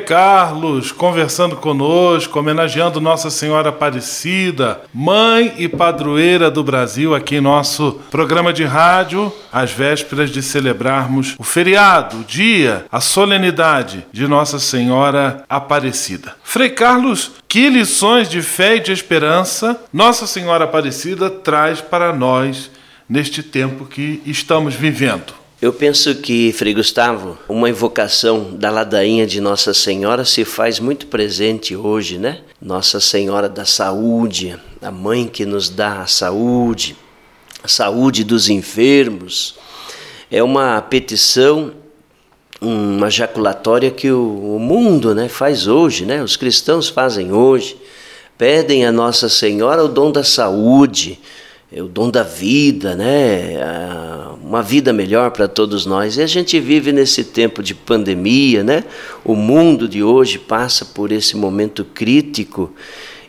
Carlos 0.00 0.90
conversando 0.90 1.56
conosco, 1.56 2.38
homenageando 2.38 3.00
Nossa 3.00 3.30
Senhora 3.30 3.68
Aparecida, 3.68 4.80
mãe 4.92 5.54
e 5.56 5.68
padroeira 5.68 6.50
do 6.50 6.64
Brasil, 6.64 7.14
aqui 7.14 7.36
em 7.36 7.40
nosso 7.40 8.00
programa 8.10 8.52
de 8.52 8.64
rádio, 8.64 9.32
às 9.52 9.70
vésperas 9.70 10.30
de 10.30 10.42
celebrarmos 10.42 11.36
o 11.38 11.44
feriado, 11.44 12.18
o 12.18 12.24
dia, 12.24 12.84
a 12.90 13.00
solenidade 13.00 14.06
de 14.12 14.26
Nossa 14.26 14.58
Senhora 14.58 15.44
Aparecida. 15.48 16.34
Frei 16.42 16.70
Carlos, 16.70 17.32
que 17.46 17.68
lições 17.68 18.28
de 18.28 18.42
fé 18.42 18.76
e 18.76 18.80
de 18.80 18.92
esperança 18.92 19.80
Nossa 19.92 20.26
Senhora 20.26 20.64
Aparecida 20.64 21.30
traz 21.30 21.80
para 21.80 22.12
nós 22.12 22.70
neste 23.08 23.42
tempo 23.42 23.84
que 23.84 24.22
estamos 24.24 24.74
vivendo? 24.74 25.39
Eu 25.60 25.74
penso 25.74 26.14
que, 26.14 26.54
Frei 26.54 26.72
Gustavo, 26.72 27.36
uma 27.46 27.68
invocação 27.68 28.56
da 28.56 28.70
ladainha 28.70 29.26
de 29.26 29.42
Nossa 29.42 29.74
Senhora 29.74 30.24
se 30.24 30.42
faz 30.42 30.80
muito 30.80 31.06
presente 31.06 31.76
hoje, 31.76 32.16
né? 32.16 32.38
Nossa 32.62 32.98
Senhora 32.98 33.46
da 33.46 33.66
Saúde, 33.66 34.58
a 34.80 34.90
mãe 34.90 35.28
que 35.28 35.44
nos 35.44 35.68
dá 35.68 36.00
a 36.00 36.06
saúde, 36.06 36.96
a 37.62 37.68
saúde 37.68 38.24
dos 38.24 38.48
enfermos. 38.48 39.56
É 40.30 40.42
uma 40.42 40.80
petição, 40.80 41.74
uma 42.58 43.10
jaculatória 43.10 43.90
que 43.90 44.10
o, 44.10 44.56
o 44.56 44.58
mundo 44.58 45.14
né, 45.14 45.28
faz 45.28 45.66
hoje, 45.66 46.06
né? 46.06 46.22
Os 46.22 46.36
cristãos 46.36 46.88
fazem 46.88 47.34
hoje. 47.34 47.76
Pedem 48.38 48.86
a 48.86 48.90
Nossa 48.90 49.28
Senhora 49.28 49.84
o 49.84 49.88
dom 49.88 50.10
da 50.10 50.24
saúde, 50.24 51.20
o 51.72 51.86
dom 51.86 52.10
da 52.10 52.22
vida, 52.22 52.96
né? 52.96 53.56
Uma 54.42 54.62
vida 54.62 54.92
melhor 54.92 55.30
para 55.30 55.46
todos 55.46 55.86
nós. 55.86 56.16
E 56.16 56.22
a 56.22 56.26
gente 56.26 56.58
vive 56.58 56.92
nesse 56.92 57.22
tempo 57.22 57.62
de 57.62 57.74
pandemia, 57.74 58.64
né? 58.64 58.84
O 59.24 59.36
mundo 59.36 59.88
de 59.88 60.02
hoje 60.02 60.38
passa 60.38 60.84
por 60.84 61.12
esse 61.12 61.36
momento 61.36 61.84
crítico 61.84 62.72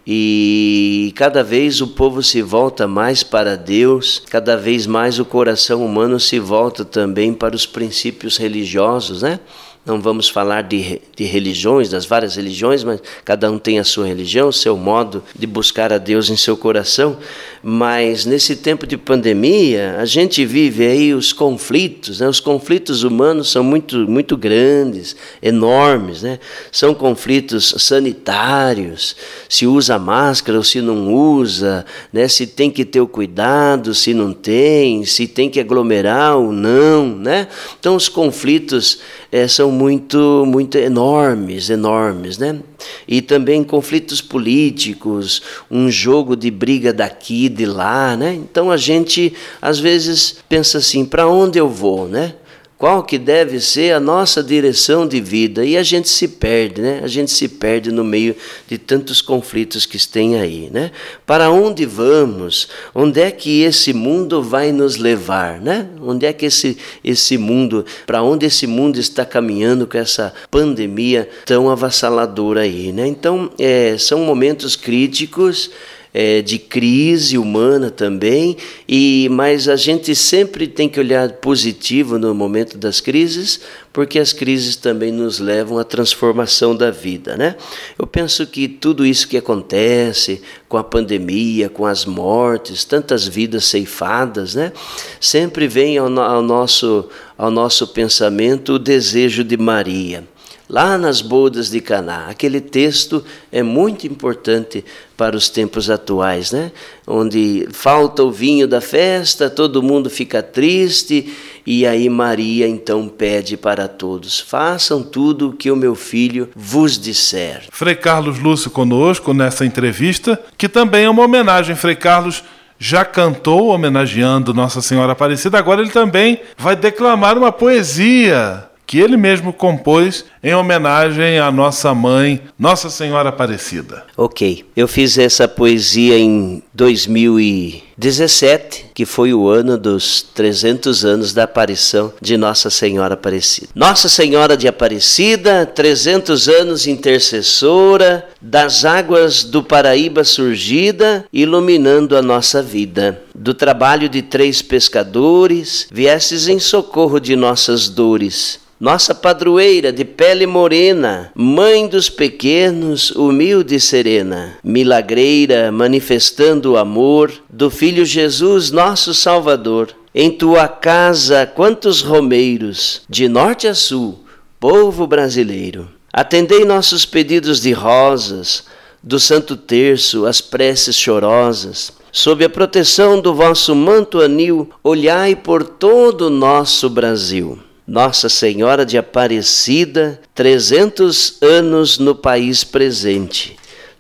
e 0.05 1.13
cada 1.15 1.43
vez 1.43 1.79
o 1.79 1.87
povo 1.87 2.23
se 2.23 2.41
volta 2.41 2.87
mais 2.87 3.21
para 3.21 3.55
Deus, 3.55 4.21
cada 4.29 4.57
vez 4.57 4.87
mais 4.87 5.19
o 5.19 5.25
coração 5.25 5.85
humano 5.85 6.19
se 6.19 6.39
volta 6.39 6.83
também 6.83 7.33
para 7.33 7.55
os 7.55 7.67
princípios 7.67 8.37
religiosos, 8.37 9.21
né? 9.21 9.39
Não 9.83 9.99
vamos 9.99 10.29
falar 10.29 10.61
de, 10.61 11.01
de 11.15 11.23
religiões, 11.23 11.89
das 11.89 12.05
várias 12.05 12.35
religiões, 12.35 12.83
mas 12.83 13.01
cada 13.25 13.49
um 13.49 13.57
tem 13.57 13.79
a 13.79 13.83
sua 13.83 14.05
religião, 14.05 14.49
o 14.49 14.53
seu 14.53 14.77
modo 14.77 15.23
de 15.35 15.47
buscar 15.47 15.91
a 15.91 15.97
Deus 15.97 16.29
em 16.29 16.37
seu 16.37 16.55
coração. 16.55 17.17
Mas 17.63 18.23
nesse 18.25 18.55
tempo 18.55 18.85
de 18.85 18.95
pandemia, 18.95 19.95
a 19.97 20.05
gente 20.05 20.45
vive 20.45 20.85
aí 20.85 21.13
os 21.15 21.33
conflitos, 21.33 22.19
né? 22.19 22.27
os 22.27 22.39
conflitos 22.39 23.03
humanos 23.03 23.49
são 23.49 23.63
muito, 23.63 23.97
muito 24.07 24.37
grandes, 24.37 25.15
enormes. 25.41 26.21
Né? 26.21 26.39
São 26.71 26.93
conflitos 26.93 27.73
sanitários, 27.79 29.15
se 29.49 29.65
usa 29.65 29.97
máscara 29.97 30.59
ou 30.59 30.63
se 30.63 30.79
não 30.79 31.11
usa, 31.11 31.85
né? 32.13 32.27
se 32.27 32.45
tem 32.45 32.69
que 32.69 32.85
ter 32.85 33.01
o 33.01 33.07
cuidado, 33.07 33.95
se 33.95 34.13
não 34.13 34.31
tem, 34.31 35.05
se 35.05 35.27
tem 35.27 35.49
que 35.49 35.59
aglomerar 35.59 36.37
ou 36.37 36.51
não. 36.51 37.07
Né? 37.07 37.47
Então, 37.79 37.95
os 37.95 38.07
conflitos 38.07 38.99
é, 39.31 39.47
são 39.47 39.70
muito, 39.71 40.43
muito 40.45 40.77
enormes, 40.77 41.69
enormes, 41.69 42.37
né? 42.37 42.59
E 43.07 43.21
também 43.21 43.63
conflitos 43.63 44.21
políticos, 44.21 45.41
um 45.69 45.89
jogo 45.89 46.35
de 46.35 46.51
briga 46.51 46.91
daqui, 46.91 47.49
de 47.49 47.65
lá, 47.65 48.15
né? 48.15 48.33
Então 48.33 48.69
a 48.69 48.77
gente 48.77 49.33
às 49.61 49.79
vezes 49.79 50.37
pensa 50.47 50.77
assim, 50.79 51.05
para 51.05 51.27
onde 51.27 51.57
eu 51.57 51.69
vou, 51.69 52.07
né? 52.07 52.35
Qual 52.81 53.03
que 53.03 53.19
deve 53.19 53.59
ser 53.59 53.93
a 53.93 53.99
nossa 53.99 54.41
direção 54.41 55.07
de 55.07 55.21
vida. 55.21 55.63
E 55.63 55.77
a 55.77 55.83
gente 55.83 56.09
se 56.09 56.27
perde, 56.27 56.81
né? 56.81 56.99
A 57.03 57.07
gente 57.07 57.29
se 57.29 57.47
perde 57.47 57.91
no 57.91 58.03
meio 58.03 58.35
de 58.67 58.79
tantos 58.79 59.21
conflitos 59.21 59.85
que 59.85 59.99
tem 60.07 60.39
aí, 60.39 60.67
né? 60.73 60.89
Para 61.23 61.51
onde 61.51 61.85
vamos? 61.85 62.69
Onde 62.95 63.21
é 63.21 63.29
que 63.29 63.61
esse 63.61 63.93
mundo 63.93 64.41
vai 64.41 64.71
nos 64.71 64.97
levar, 64.97 65.61
né? 65.61 65.89
Onde 66.01 66.25
é 66.25 66.33
que 66.33 66.47
esse, 66.47 66.75
esse 67.03 67.37
mundo, 67.37 67.85
para 68.07 68.23
onde 68.23 68.47
esse 68.47 68.65
mundo 68.65 68.99
está 68.99 69.23
caminhando 69.23 69.85
com 69.85 69.99
essa 69.99 70.33
pandemia 70.49 71.29
tão 71.45 71.69
avassaladora 71.69 72.61
aí, 72.61 72.91
né? 72.91 73.05
Então, 73.05 73.51
é, 73.59 73.95
são 73.99 74.21
momentos 74.21 74.75
críticos 74.75 75.69
é, 76.13 76.41
de 76.41 76.59
crise 76.59 77.37
humana 77.37 77.89
também, 77.89 78.57
e 78.87 79.29
mas 79.31 79.69
a 79.69 79.75
gente 79.75 80.13
sempre 80.15 80.67
tem 80.67 80.89
que 80.89 80.99
olhar 80.99 81.31
positivo 81.33 82.19
no 82.19 82.33
momento 82.35 82.77
das 82.77 82.99
crises, 82.99 83.61
porque 83.93 84.19
as 84.19 84.33
crises 84.33 84.75
também 84.75 85.11
nos 85.11 85.39
levam 85.39 85.77
à 85.77 85.83
transformação 85.83 86.75
da 86.75 86.91
vida, 86.91 87.37
né? 87.37 87.55
Eu 87.97 88.05
penso 88.05 88.45
que 88.45 88.67
tudo 88.67 89.05
isso 89.05 89.27
que 89.27 89.37
acontece 89.37 90.41
com 90.67 90.77
a 90.77 90.83
pandemia, 90.83 91.69
com 91.69 91.85
as 91.85 92.05
mortes, 92.05 92.83
tantas 92.83 93.27
vidas 93.27 93.65
ceifadas, 93.65 94.55
né? 94.55 94.71
Sempre 95.19 95.67
vem 95.67 95.97
ao, 95.97 96.07
ao 96.19 96.41
nosso 96.41 97.07
ao 97.37 97.49
nosso 97.49 97.87
pensamento 97.87 98.73
o 98.73 98.79
desejo 98.79 99.43
de 99.43 99.57
Maria 99.57 100.23
lá 100.71 100.97
nas 100.97 101.21
bodas 101.21 101.69
de 101.69 101.81
Caná. 101.81 102.27
Aquele 102.29 102.61
texto 102.61 103.23
é 103.51 103.61
muito 103.61 104.07
importante 104.07 104.85
para 105.17 105.35
os 105.35 105.49
tempos 105.49 105.89
atuais, 105.89 106.53
né? 106.53 106.71
Onde 107.05 107.67
falta 107.73 108.23
o 108.23 108.31
vinho 108.31 108.65
da 108.65 108.79
festa, 108.79 109.49
todo 109.49 109.83
mundo 109.83 110.09
fica 110.09 110.41
triste 110.41 111.31
e 111.67 111.85
aí 111.85 112.07
Maria 112.09 112.67
então 112.69 113.09
pede 113.09 113.57
para 113.57 113.89
todos: 113.89 114.39
façam 114.39 115.03
tudo 115.03 115.49
o 115.49 115.53
que 115.53 115.69
o 115.69 115.75
meu 115.75 115.93
filho 115.93 116.47
vos 116.55 116.97
disser. 116.97 117.63
Frei 117.69 117.95
Carlos 117.95 118.39
Lúcio 118.39 118.71
conosco 118.71 119.33
nessa 119.33 119.65
entrevista, 119.65 120.41
que 120.57 120.69
também 120.69 121.03
é 121.03 121.09
uma 121.09 121.25
homenagem, 121.25 121.75
Frei 121.75 121.97
Carlos 121.97 122.43
já 122.79 123.05
cantou 123.05 123.67
homenageando 123.67 124.55
Nossa 124.55 124.81
Senhora 124.81 125.11
Aparecida, 125.11 125.59
agora 125.59 125.81
ele 125.81 125.91
também 125.91 126.39
vai 126.57 126.75
declamar 126.75 127.37
uma 127.37 127.51
poesia 127.51 128.70
que 128.91 128.99
ele 128.99 129.15
mesmo 129.15 129.53
compôs 129.53 130.25
em 130.43 130.53
homenagem 130.53 131.39
à 131.39 131.49
nossa 131.49 131.95
mãe, 131.95 132.41
Nossa 132.59 132.89
Senhora 132.89 133.29
Aparecida. 133.29 134.03
Ok, 134.17 134.65
eu 134.75 134.85
fiz 134.85 135.17
essa 135.17 135.47
poesia 135.47 136.19
em 136.19 136.61
2017, 136.73 138.87
que 138.93 139.05
foi 139.05 139.33
o 139.33 139.47
ano 139.47 139.77
dos 139.77 140.21
300 140.21 141.05
anos 141.05 141.33
da 141.33 141.43
aparição 141.43 142.11
de 142.19 142.35
Nossa 142.35 142.69
Senhora 142.69 143.13
Aparecida. 143.13 143.69
Nossa 143.73 144.09
Senhora 144.09 144.57
de 144.57 144.67
Aparecida, 144.67 145.65
300 145.65 146.49
anos 146.49 146.85
intercessora, 146.85 148.27
das 148.41 148.83
águas 148.83 149.45
do 149.45 149.63
Paraíba 149.63 150.25
surgida, 150.25 151.23
iluminando 151.31 152.17
a 152.17 152.21
nossa 152.21 152.61
vida. 152.61 153.21
Do 153.33 153.53
trabalho 153.53 154.09
de 154.09 154.21
três 154.21 154.61
pescadores, 154.61 155.87
viestes 155.89 156.49
em 156.49 156.59
socorro 156.59 157.21
de 157.21 157.37
nossas 157.37 157.87
dores 157.87 158.59
nossa 158.81 159.13
padroeira 159.13 159.93
de 159.93 160.03
pele 160.03 160.47
morena, 160.47 161.31
mãe 161.35 161.87
dos 161.87 162.09
pequenos, 162.09 163.11
humilde 163.11 163.75
e 163.75 163.79
serena, 163.79 164.57
milagreira, 164.63 165.71
manifestando 165.71 166.71
o 166.71 166.77
amor 166.77 167.31
do 167.47 167.69
Filho 167.69 168.03
Jesus, 168.03 168.71
nosso 168.71 169.13
Salvador. 169.13 169.89
Em 170.15 170.31
tua 170.31 170.67
casa, 170.67 171.45
quantos 171.45 172.01
romeiros, 172.01 173.03
de 173.07 173.29
norte 173.29 173.67
a 173.67 173.75
sul, 173.75 174.25
povo 174.59 175.05
brasileiro. 175.05 175.87
Atendei 176.11 176.65
nossos 176.65 177.05
pedidos 177.05 177.61
de 177.61 177.73
rosas, 177.73 178.63
do 179.03 179.19
Santo 179.19 179.55
Terço, 179.55 180.25
as 180.25 180.41
preces 180.41 180.95
chorosas. 180.95 181.93
Sob 182.11 182.43
a 182.43 182.49
proteção 182.49 183.21
do 183.21 183.35
vosso 183.35 183.75
manto 183.75 184.19
anil, 184.19 184.71
olhai 184.83 185.35
por 185.35 185.63
todo 185.63 186.21
o 186.23 186.29
nosso 186.31 186.89
Brasil. 186.89 187.59
Nossa 187.91 188.29
Senhora 188.29 188.85
de 188.85 188.97
Aparecida, 188.97 190.17
300 190.33 191.39
anos 191.41 191.97
no 191.97 192.15
país 192.15 192.63
presente, 192.63 193.57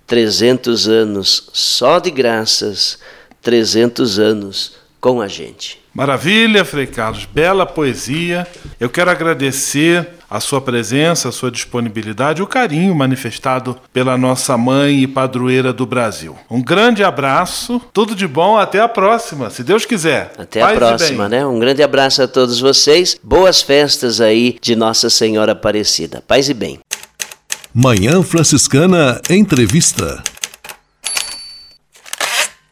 300 0.07 0.87
anos 0.87 1.49
só 1.51 1.99
de 1.99 2.09
graças, 2.09 2.99
300 3.41 4.17
anos 4.17 4.77
com 5.01 5.19
a 5.19 5.27
gente. 5.27 5.77
Maravilha, 5.93 6.63
Frei 6.63 6.87
Carlos, 6.87 7.25
bela 7.25 7.65
poesia. 7.65 8.47
Eu 8.79 8.89
quero 8.89 9.11
agradecer 9.11 10.07
a 10.31 10.39
sua 10.39 10.61
presença, 10.61 11.27
a 11.27 11.31
sua 11.31 11.51
disponibilidade, 11.51 12.41
o 12.41 12.47
carinho 12.47 12.95
manifestado 12.95 13.75
pela 13.91 14.17
nossa 14.17 14.57
mãe 14.57 15.03
e 15.03 15.07
padroeira 15.07 15.73
do 15.73 15.85
Brasil. 15.85 16.37
Um 16.49 16.61
grande 16.61 17.03
abraço, 17.03 17.81
tudo 17.91 18.15
de 18.15 18.25
bom, 18.25 18.57
até 18.57 18.79
a 18.79 18.87
próxima, 18.87 19.49
se 19.49 19.61
Deus 19.61 19.85
quiser. 19.85 20.31
Até 20.37 20.61
Paz 20.61 20.73
a 20.73 20.77
próxima, 20.77 21.27
né? 21.27 21.45
Um 21.45 21.59
grande 21.59 21.83
abraço 21.83 22.23
a 22.23 22.27
todos 22.27 22.61
vocês. 22.61 23.17
Boas 23.21 23.61
festas 23.61 24.21
aí 24.21 24.57
de 24.61 24.73
Nossa 24.73 25.09
Senhora 25.09 25.51
Aparecida. 25.51 26.23
Paz 26.25 26.47
e 26.47 26.53
bem. 26.53 26.79
Manhã 27.73 28.23
Franciscana 28.23 29.19
Entrevista. 29.29 30.23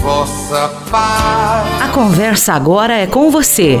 Vossa 0.00 0.68
paz. 0.90 1.82
A 1.82 1.88
conversa 1.92 2.54
agora 2.54 2.94
é 2.94 3.06
com 3.06 3.30
você, 3.30 3.80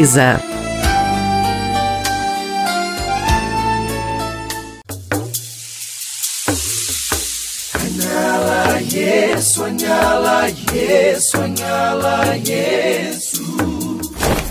Лиза. 0.00 0.40
Soñala, 9.40 10.48
yeah, 10.72 11.18
soñala, 11.18 12.36
yeah. 12.44 13.29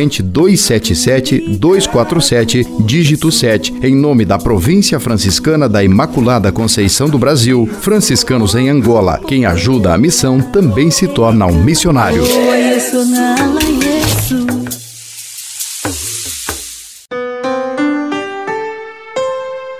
corrente 0.00 0.22
277 0.22 1.58
247, 1.58 2.66
dígito 2.86 3.30
7, 3.30 3.74
em 3.82 3.94
nome 3.94 4.24
da 4.24 4.38
Província 4.38 4.98
Franciscana 4.98 5.68
da 5.68 5.84
Imaculada 5.84 6.50
Conceição 6.50 7.06
do 7.10 7.18
Brasil, 7.18 7.68
franciscanos 7.82 8.54
em 8.54 8.70
Angola. 8.70 9.20
Quem 9.26 9.44
ajuda 9.44 9.92
a 9.92 9.98
missão 9.98 10.40
também 10.40 10.90
se 10.90 11.06
torna 11.06 11.44
um 11.44 11.62
missionário. 11.62 12.22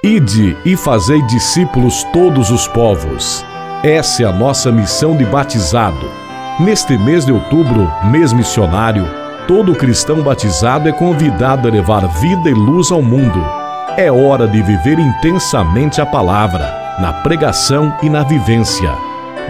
Ide 0.03 0.57
e 0.67 0.77
fazei 0.77 1.23
discípulos 1.23 2.05
todos 2.13 2.51
os 2.51 2.69
povos. 2.69 3.43
Essa 3.83 4.25
é 4.25 4.27
a 4.27 4.33
nossa 4.33 4.71
missão 4.71 5.17
de 5.17 5.25
batizado. 5.25 6.11
Neste 6.61 6.99
mês 6.99 7.25
de 7.25 7.33
outubro, 7.33 7.91
mês 8.11 8.35
missionário, 8.35 9.20
todo 9.51 9.75
cristão 9.75 10.23
batizado 10.23 10.89
é 10.89 10.93
convidado 10.93 11.67
a 11.67 11.71
levar 11.73 12.07
vida 12.21 12.49
e 12.49 12.55
luz 12.55 12.93
ao 12.93 13.03
mundo. 13.03 13.45
É 13.97 14.09
hora 14.09 14.47
de 14.47 14.63
viver 14.63 14.97
intensamente 15.01 16.01
a 16.01 16.07
palavra, 16.07 16.73
na 17.01 17.13
pregação 17.15 17.93
e 18.01 18.09
na 18.09 18.23
vivência. 18.23 18.95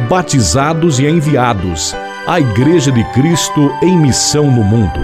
Batizados 0.08 0.98
e 0.98 1.06
enviados, 1.06 1.94
a 2.26 2.40
Igreja 2.40 2.90
de 2.90 3.04
Cristo 3.12 3.70
em 3.82 3.98
missão 3.98 4.50
no 4.50 4.64
mundo. 4.64 5.00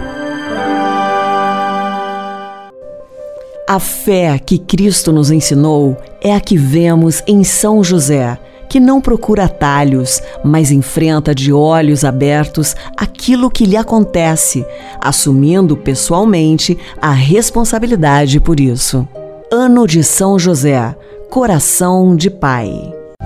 A 3.68 3.78
fé 3.78 4.38
que 4.38 4.59
Cristo 4.59 5.12
nos 5.12 5.30
ensinou 5.30 5.94
é 6.22 6.34
a 6.34 6.40
que 6.40 6.57
vemos 6.57 7.22
em 7.26 7.44
São 7.44 7.84
José 7.84 8.38
que 8.68 8.80
não 8.80 9.00
procura 9.00 9.44
atalhos, 9.44 10.20
mas 10.44 10.70
enfrenta 10.70 11.34
de 11.34 11.52
olhos 11.52 12.04
abertos 12.04 12.74
aquilo 12.96 13.50
que 13.50 13.64
lhe 13.64 13.76
acontece, 13.76 14.64
assumindo 15.00 15.76
pessoalmente 15.76 16.76
a 17.00 17.10
responsabilidade 17.10 18.40
por 18.40 18.60
isso. 18.60 19.06
Ano 19.52 19.86
de 19.86 20.02
São 20.02 20.38
José, 20.38 20.94
coração 21.30 22.16
de 22.16 22.30
pai. 22.30 22.72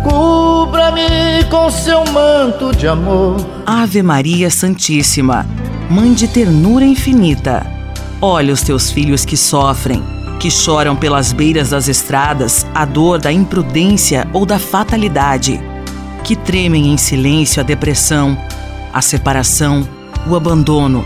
Cubra-me 0.03 1.45
com 1.51 1.71
seu 1.71 2.05
manto 2.07 2.75
de 2.77 2.87
amor. 2.87 3.37
Ave 3.67 4.03
Maria 4.03 4.51
Santíssima, 4.51 5.47
Mãe 5.91 6.13
de 6.13 6.29
ternura 6.29 6.85
infinita, 6.85 7.67
olha 8.23 8.55
os 8.55 8.63
teus 8.63 8.93
filhos 8.93 9.25
que 9.25 9.37
sofrem 9.37 10.20
que 10.41 10.51
choram 10.51 10.97
pelas 10.97 11.35
beiras 11.35 11.69
das 11.69 11.87
estradas 11.87 12.67
a 12.75 12.87
dor 12.87 13.19
da 13.19 13.31
imprudência 13.31 14.27
ou 14.33 14.47
da 14.47 14.59
fatalidade, 14.59 15.61
que 16.25 16.35
tremem 16.35 16.91
em 16.91 16.97
silêncio 16.97 17.61
a 17.61 17.63
depressão, 17.63 18.39
a 18.91 19.03
separação, 19.03 19.87
o 20.27 20.35
abandono, 20.35 21.05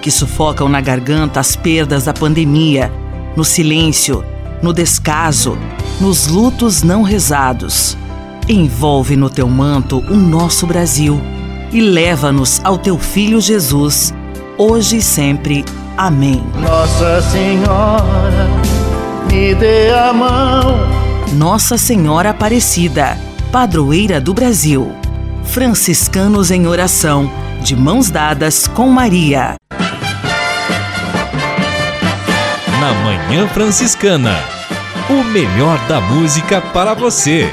que 0.00 0.12
sufocam 0.12 0.68
na 0.68 0.80
garganta 0.80 1.40
as 1.40 1.56
perdas 1.56 2.04
da 2.04 2.12
pandemia, 2.12 2.92
no 3.36 3.44
silêncio, 3.44 4.24
no 4.62 4.72
descaso, 4.72 5.58
nos 6.00 6.28
lutos 6.28 6.84
não 6.84 7.02
rezados. 7.02 7.98
Envolve 8.48 9.16
no 9.16 9.28
teu 9.28 9.48
manto 9.48 9.98
o 10.08 10.14
nosso 10.14 10.68
Brasil 10.68 11.20
e 11.72 11.80
leva-nos 11.80 12.60
ao 12.62 12.78
teu 12.78 12.96
Filho 12.96 13.40
Jesus, 13.40 14.14
hoje 14.56 14.98
e 14.98 15.02
sempre. 15.02 15.64
Amém. 15.98 16.44
Nossa 16.54 17.20
Senhora, 17.20 18.46
me 19.26 19.52
dê 19.56 19.90
a 19.90 20.12
mão. 20.12 20.78
Nossa 21.32 21.76
Senhora 21.76 22.30
Aparecida, 22.30 23.18
padroeira 23.50 24.20
do 24.20 24.32
Brasil. 24.32 24.92
Franciscanos 25.42 26.52
em 26.52 26.68
oração, 26.68 27.28
de 27.64 27.74
mãos 27.74 28.12
dadas 28.12 28.68
com 28.68 28.88
Maria. 28.88 29.56
Na 32.80 32.94
Manhã 33.02 33.48
Franciscana, 33.48 34.36
o 35.10 35.24
melhor 35.24 35.84
da 35.88 36.00
música 36.00 36.60
para 36.60 36.94
você. 36.94 37.52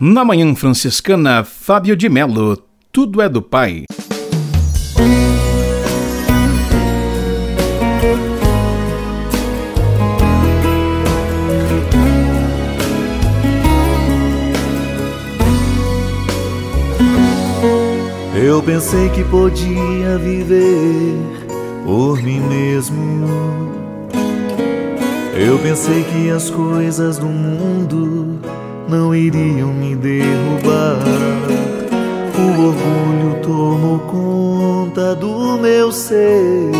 Na 0.00 0.24
Manhã 0.24 0.52
Franciscana, 0.56 1.44
Fábio 1.44 1.94
de 1.94 2.08
Melo, 2.08 2.71
Tudo 2.94 3.22
é 3.22 3.28
do 3.30 3.40
Pai. 3.40 3.86
Eu 18.36 18.62
pensei 18.62 19.08
que 19.08 19.24
podia 19.24 20.18
viver 20.18 21.16
por 21.86 22.22
mim 22.22 22.40
mesmo. 22.40 23.72
Eu 25.34 25.58
pensei 25.60 26.04
que 26.04 26.28
as 26.28 26.50
coisas 26.50 27.16
do 27.16 27.24
mundo 27.24 28.38
não 28.86 29.14
iriam 29.14 29.72
me 29.72 29.96
derrubar. 29.96 30.98
O 32.42 32.66
orgulho 32.66 33.40
tomou 33.40 33.98
conta 34.00 35.14
do 35.14 35.56
meu 35.58 35.92
ser. 35.92 36.72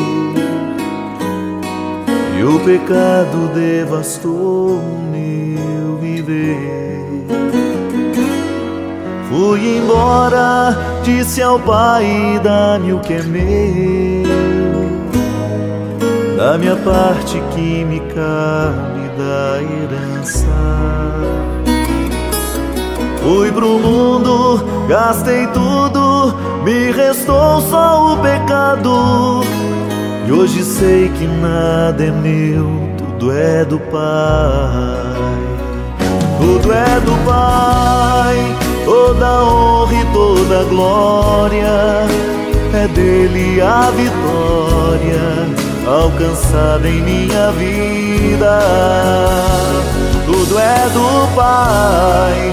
E 2.37 2.43
o 2.43 2.59
pecado 2.65 3.49
devastou 3.55 4.79
o 4.79 5.09
meu 5.13 5.99
viver. 5.99 6.83
Fui 9.29 9.79
embora, 9.79 10.77
disse 11.05 11.41
ao 11.41 11.61
pai: 11.61 12.41
dá-me 12.43 12.93
o 12.93 12.99
que 12.99 13.15
é 13.15 13.23
meu, 13.23 14.29
da 16.37 16.59
minha 16.59 16.75
parte 16.77 17.41
que 17.55 17.85
me 17.85 18.01
cabe 18.01 19.09
da 19.17 19.63
herança. 19.63 21.52
Fui 23.23 23.53
pro 23.53 23.79
mundo, 23.79 24.65
gastei 24.89 25.47
tudo, 25.49 26.35
me 26.65 26.91
restou 26.91 27.61
só 27.63 28.13
o 28.13 28.17
pecado. 28.19 29.43
E 30.27 30.33
hoje 30.33 30.63
sei 30.63 31.09
que 31.09 31.27
nada 31.27 32.05
é 32.05 32.11
meu, 32.11 32.67
tudo 32.99 33.33
é 33.33 33.65
do 33.65 33.79
Pai. 33.79 35.13
Tudo 36.39 36.73
é 36.73 37.01
do 37.01 37.13
Pai 37.25 38.63
toda 38.85 39.45
honra 39.45 39.95
e 39.95 40.05
toda 40.13 40.65
glória 40.65 42.07
é 42.75 42.89
dele 42.89 43.61
a 43.61 43.91
vitória 43.91 45.23
alcançada 45.87 46.89
em 46.89 47.03
minha 47.03 47.51
vida. 47.53 48.61
Tudo 50.27 50.59
é 50.59 50.89
do 50.91 51.35
Pai, 51.35 52.53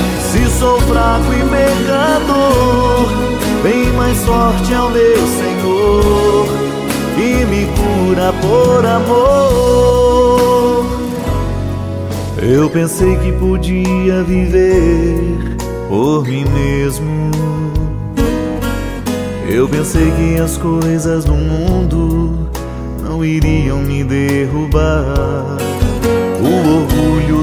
se 0.31 0.49
sou 0.57 0.79
fraco 0.81 1.33
e 1.33 1.43
pecador, 1.49 3.09
bem 3.61 3.91
mais 3.97 4.17
forte 4.23 4.73
é 4.73 4.79
o 4.79 4.89
meu 4.89 5.27
Senhor 5.27 6.45
que 7.15 7.45
me 7.45 7.67
cura 7.75 8.31
por 8.41 8.85
amor. 8.85 10.21
Eu 12.41 12.69
pensei 12.69 13.17
que 13.17 13.33
podia 13.33 14.23
viver 14.23 15.57
por 15.89 16.25
mim 16.25 16.45
mesmo. 16.45 17.29
Eu 19.47 19.67
pensei 19.67 20.09
que 20.11 20.39
as 20.39 20.57
coisas 20.57 21.25
do 21.25 21.33
mundo 21.33 22.49
não 23.03 23.23
iriam 23.23 23.79
me 23.79 24.01
derrubar. 24.03 25.70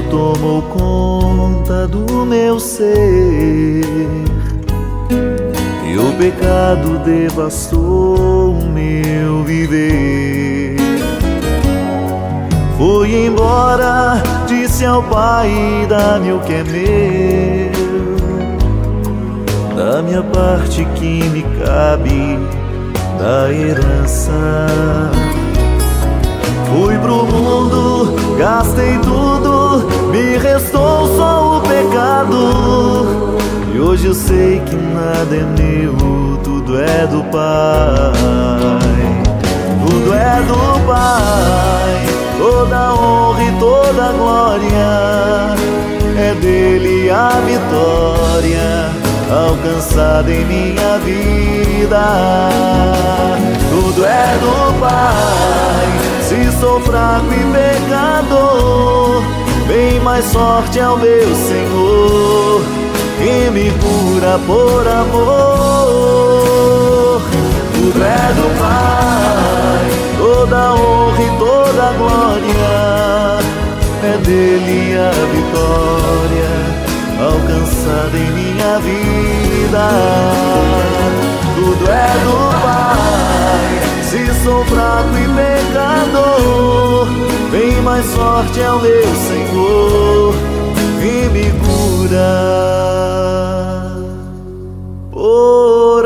Tomou 0.09 0.61
conta 0.63 1.87
do 1.87 2.25
meu 2.25 2.59
ser. 2.59 3.83
E 5.87 5.97
o 5.97 6.13
pecado 6.17 6.99
devastou 7.05 8.51
o 8.51 8.65
meu 8.65 9.43
viver. 9.43 10.77
Fui 12.77 13.25
embora, 13.25 14.21
disse 14.47 14.85
ao 14.85 15.03
pai: 15.03 15.49
dá-me 15.89 16.33
o 16.33 16.39
que 16.39 16.53
é 16.53 16.63
meu 16.63 17.79
da 19.79 20.01
minha 20.01 20.21
parte 20.21 20.83
que 20.95 21.23
me 21.29 21.41
cabe 21.63 22.37
da 23.17 23.49
herança. 23.49 24.67
Fui 26.67 26.97
pro 26.97 27.25
mundo, 27.25 28.15
gastei 28.37 28.97
tudo, 28.99 29.48
me 30.11 30.37
restou 30.37 31.15
só 31.15 31.57
o 31.57 31.61
pecado. 31.61 33.37
E 33.73 33.79
hoje 33.79 34.07
eu 34.07 34.13
sei 34.13 34.61
que 34.65 34.75
nada 34.75 35.35
é 35.35 35.43
meu, 35.61 36.37
tudo 36.43 36.79
é 36.79 37.07
do 37.07 37.23
Pai. 37.25 38.13
Tudo 39.87 40.13
é 40.13 40.41
do 40.41 40.85
Pai, 40.85 42.05
toda 42.37 42.93
honra 42.93 43.43
e 43.43 43.51
toda 43.59 44.11
glória 44.11 45.19
é 46.19 46.33
dele 46.35 47.09
a 47.09 47.29
vitória 47.45 48.89
alcançada 49.31 50.31
em 50.31 50.45
minha 50.45 50.97
vida. 50.99 52.49
Tudo 53.69 54.05
é 54.05 54.37
do 54.39 54.79
Pai, 54.79 55.87
se 56.23 56.51
sou 56.59 56.79
fraco 56.81 57.27
e 57.31 57.43
pecador, 57.53 59.23
bem 59.69 59.99
mais 59.99 60.33
forte 60.33 60.79
é 60.79 60.89
o 60.89 60.97
meu 60.97 61.35
Senhor, 61.35 62.61
que 63.19 63.51
me 63.51 63.71
cura 63.83 64.39
por 64.47 64.87
amor. 64.87 66.01
Tudo 67.73 68.03
é 68.03 68.33
do 68.33 68.49
Pai, 68.59 69.89
toda 70.17 70.73
honra 70.73 71.21
e 71.21 71.29
toda 71.37 71.93
glória, 71.99 73.37
é 74.03 74.17
dele 74.25 74.97
a 74.97 75.11
vitória 75.35 76.51
alcançada 77.31 78.17
em 78.17 78.31
minha 78.31 78.73
vida. 78.79 79.85
Tudo 81.55 81.85
é 81.91 82.11
do 82.25 82.37
Pai, 82.63 83.69
se 84.01 84.21
sou 84.43 84.61
fraco 84.65 85.15
e 85.15 85.27
pecador, 85.37 86.78
mais 87.89 88.05
forte 88.13 88.61
é 88.61 88.71
o 88.71 88.79
meu 88.79 89.15
Senhor 89.15 90.35
que 91.01 91.29
me 91.29 91.45
cura. 91.59 92.29
Por 95.11 96.05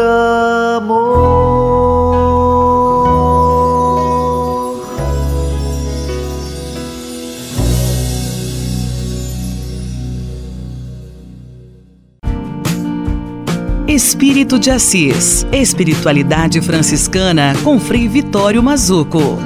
Espírito 13.86 14.58
de 14.58 14.72
Assis. 14.72 15.46
Espiritualidade 15.52 16.62
franciscana 16.62 17.54
com 17.62 17.78
Frei 17.78 18.08
Vitório 18.08 18.64
Mazuco. 18.64 19.38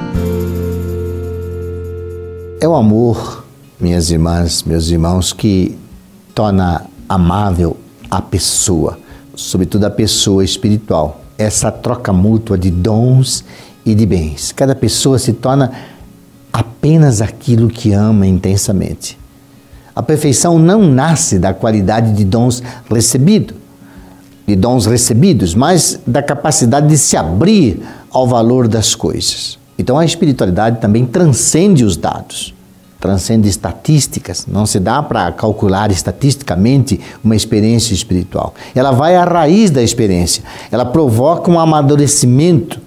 É 2.60 2.66
o 2.66 2.74
amor, 2.74 3.44
minhas 3.78 4.10
irmãs, 4.10 4.64
meus 4.64 4.90
irmãos, 4.90 5.32
que 5.32 5.78
torna 6.34 6.86
amável 7.08 7.76
a 8.10 8.20
pessoa, 8.20 8.98
sobretudo 9.36 9.84
a 9.84 9.90
pessoa 9.90 10.42
espiritual. 10.44 11.20
Essa 11.38 11.70
troca 11.70 12.12
mútua 12.12 12.58
de 12.58 12.68
dons 12.68 13.44
e 13.86 13.94
de 13.94 14.04
bens. 14.04 14.50
Cada 14.50 14.74
pessoa 14.74 15.20
se 15.20 15.34
torna 15.34 15.70
apenas 16.52 17.22
aquilo 17.22 17.68
que 17.68 17.92
ama 17.92 18.26
intensamente. 18.26 19.16
A 19.94 20.02
perfeição 20.02 20.58
não 20.58 20.82
nasce 20.82 21.38
da 21.38 21.54
qualidade 21.54 22.12
de 22.12 22.24
dons 22.24 22.60
recebidos, 22.90 23.56
de 24.48 24.56
dons 24.56 24.84
recebidos, 24.84 25.54
mas 25.54 26.00
da 26.04 26.24
capacidade 26.24 26.88
de 26.88 26.98
se 26.98 27.16
abrir 27.16 27.80
ao 28.10 28.26
valor 28.26 28.66
das 28.66 28.96
coisas. 28.96 29.56
Então 29.78 29.96
a 29.96 30.04
espiritualidade 30.04 30.80
também 30.80 31.06
transcende 31.06 31.84
os 31.84 31.96
dados, 31.96 32.52
transcende 32.98 33.48
estatísticas. 33.48 34.44
Não 34.46 34.66
se 34.66 34.80
dá 34.80 35.00
para 35.00 35.30
calcular 35.30 35.90
estatisticamente 35.92 37.00
uma 37.22 37.36
experiência 37.36 37.94
espiritual. 37.94 38.54
Ela 38.74 38.90
vai 38.90 39.14
à 39.14 39.24
raiz 39.24 39.70
da 39.70 39.80
experiência. 39.80 40.42
Ela 40.72 40.84
provoca 40.84 41.48
um 41.48 41.60
amadurecimento, 41.60 42.80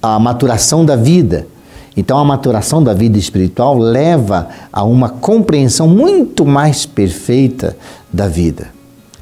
a 0.00 0.18
maturação 0.18 0.86
da 0.86 0.96
vida. 0.96 1.46
Então 1.94 2.18
a 2.18 2.24
maturação 2.24 2.82
da 2.82 2.94
vida 2.94 3.18
espiritual 3.18 3.76
leva 3.76 4.48
a 4.72 4.82
uma 4.82 5.10
compreensão 5.10 5.86
muito 5.86 6.46
mais 6.46 6.86
perfeita 6.86 7.76
da 8.10 8.26
vida. 8.26 8.68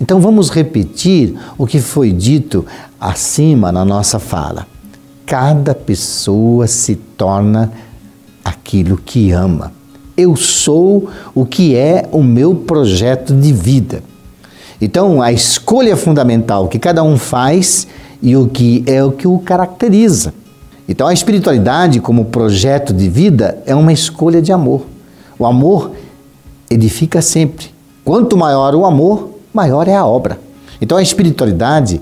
Então 0.01 0.21
vamos 0.21 0.49
repetir 0.49 1.35
o 1.59 1.67
que 1.67 1.81
foi 1.81 2.13
dito 2.13 2.65
acima 3.01 3.73
na 3.73 3.85
nossa 3.85 4.21
fala. 4.21 4.70
Cada 5.31 5.77
pessoa 5.77 6.67
se 6.67 6.97
torna 6.97 7.73
aquilo 8.45 8.97
que 8.97 9.31
ama. 9.31 9.73
Eu 10.17 10.35
sou 10.35 11.09
o 11.33 11.47
que 11.47 11.77
é 11.77 12.09
o 12.11 12.21
meu 12.21 12.53
projeto 12.53 13.33
de 13.33 13.53
vida. 13.53 14.03
Então, 14.81 15.23
a 15.23 15.31
escolha 15.31 15.97
fundamental 15.97 16.67
que 16.67 16.81
cada 16.81 17.05
um 17.05 17.17
faz 17.17 17.87
e 18.21 18.37
o 18.37 18.49
que 18.49 18.83
é 18.89 19.05
o 19.05 19.13
que 19.13 19.29
o 19.29 19.39
caracteriza. 19.39 20.35
Então, 20.89 21.07
a 21.07 21.13
espiritualidade 21.13 22.01
como 22.01 22.25
projeto 22.25 22.93
de 22.93 23.09
vida 23.09 23.63
é 23.67 23.73
uma 23.73 23.93
escolha 23.93 24.43
de 24.43 24.51
amor. 24.51 24.85
O 25.39 25.47
amor 25.47 25.93
edifica 26.69 27.23
sempre. 27.23 27.67
Quanto 28.05 28.37
maior 28.37 28.75
o 28.75 28.85
amor, 28.85 29.31
maior 29.55 29.87
é 29.87 29.95
a 29.95 30.05
obra. 30.05 30.41
Então 30.81 30.99
a 30.99 31.03
espiritualidade 31.03 32.01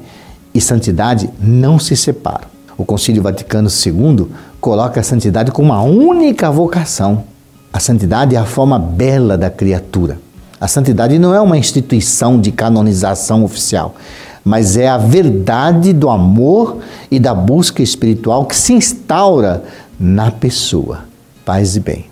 e 0.55 0.63
santidade 0.63 1.29
não 1.39 1.79
se 1.79 1.95
separam. 1.95 2.58
O 2.79 2.85
Concílio 2.85 3.21
Vaticano 3.21 3.69
II 3.69 4.29
coloca 4.61 5.01
a 5.01 5.03
santidade 5.03 5.51
como 5.51 5.73
uma 5.73 5.83
única 5.83 6.49
vocação. 6.49 7.25
A 7.73 7.81
santidade 7.81 8.37
é 8.37 8.39
a 8.39 8.45
forma 8.45 8.79
bela 8.79 9.37
da 9.37 9.51
criatura. 9.51 10.21
A 10.61 10.69
santidade 10.69 11.19
não 11.19 11.35
é 11.35 11.41
uma 11.41 11.59
instituição 11.59 12.41
de 12.41 12.53
canonização 12.53 13.43
oficial, 13.43 13.97
mas 14.45 14.77
é 14.77 14.89
a 14.89 14.97
verdade 14.97 15.93
do 15.93 16.09
amor 16.09 16.79
e 17.11 17.19
da 17.19 17.35
busca 17.35 17.83
espiritual 17.83 18.47
que 18.47 18.57
se 18.57 18.73
instaura 18.73 19.65
na 19.99 20.31
pessoa. 20.31 21.01
Paz 21.45 21.75
e 21.75 21.81
bem. 21.81 22.07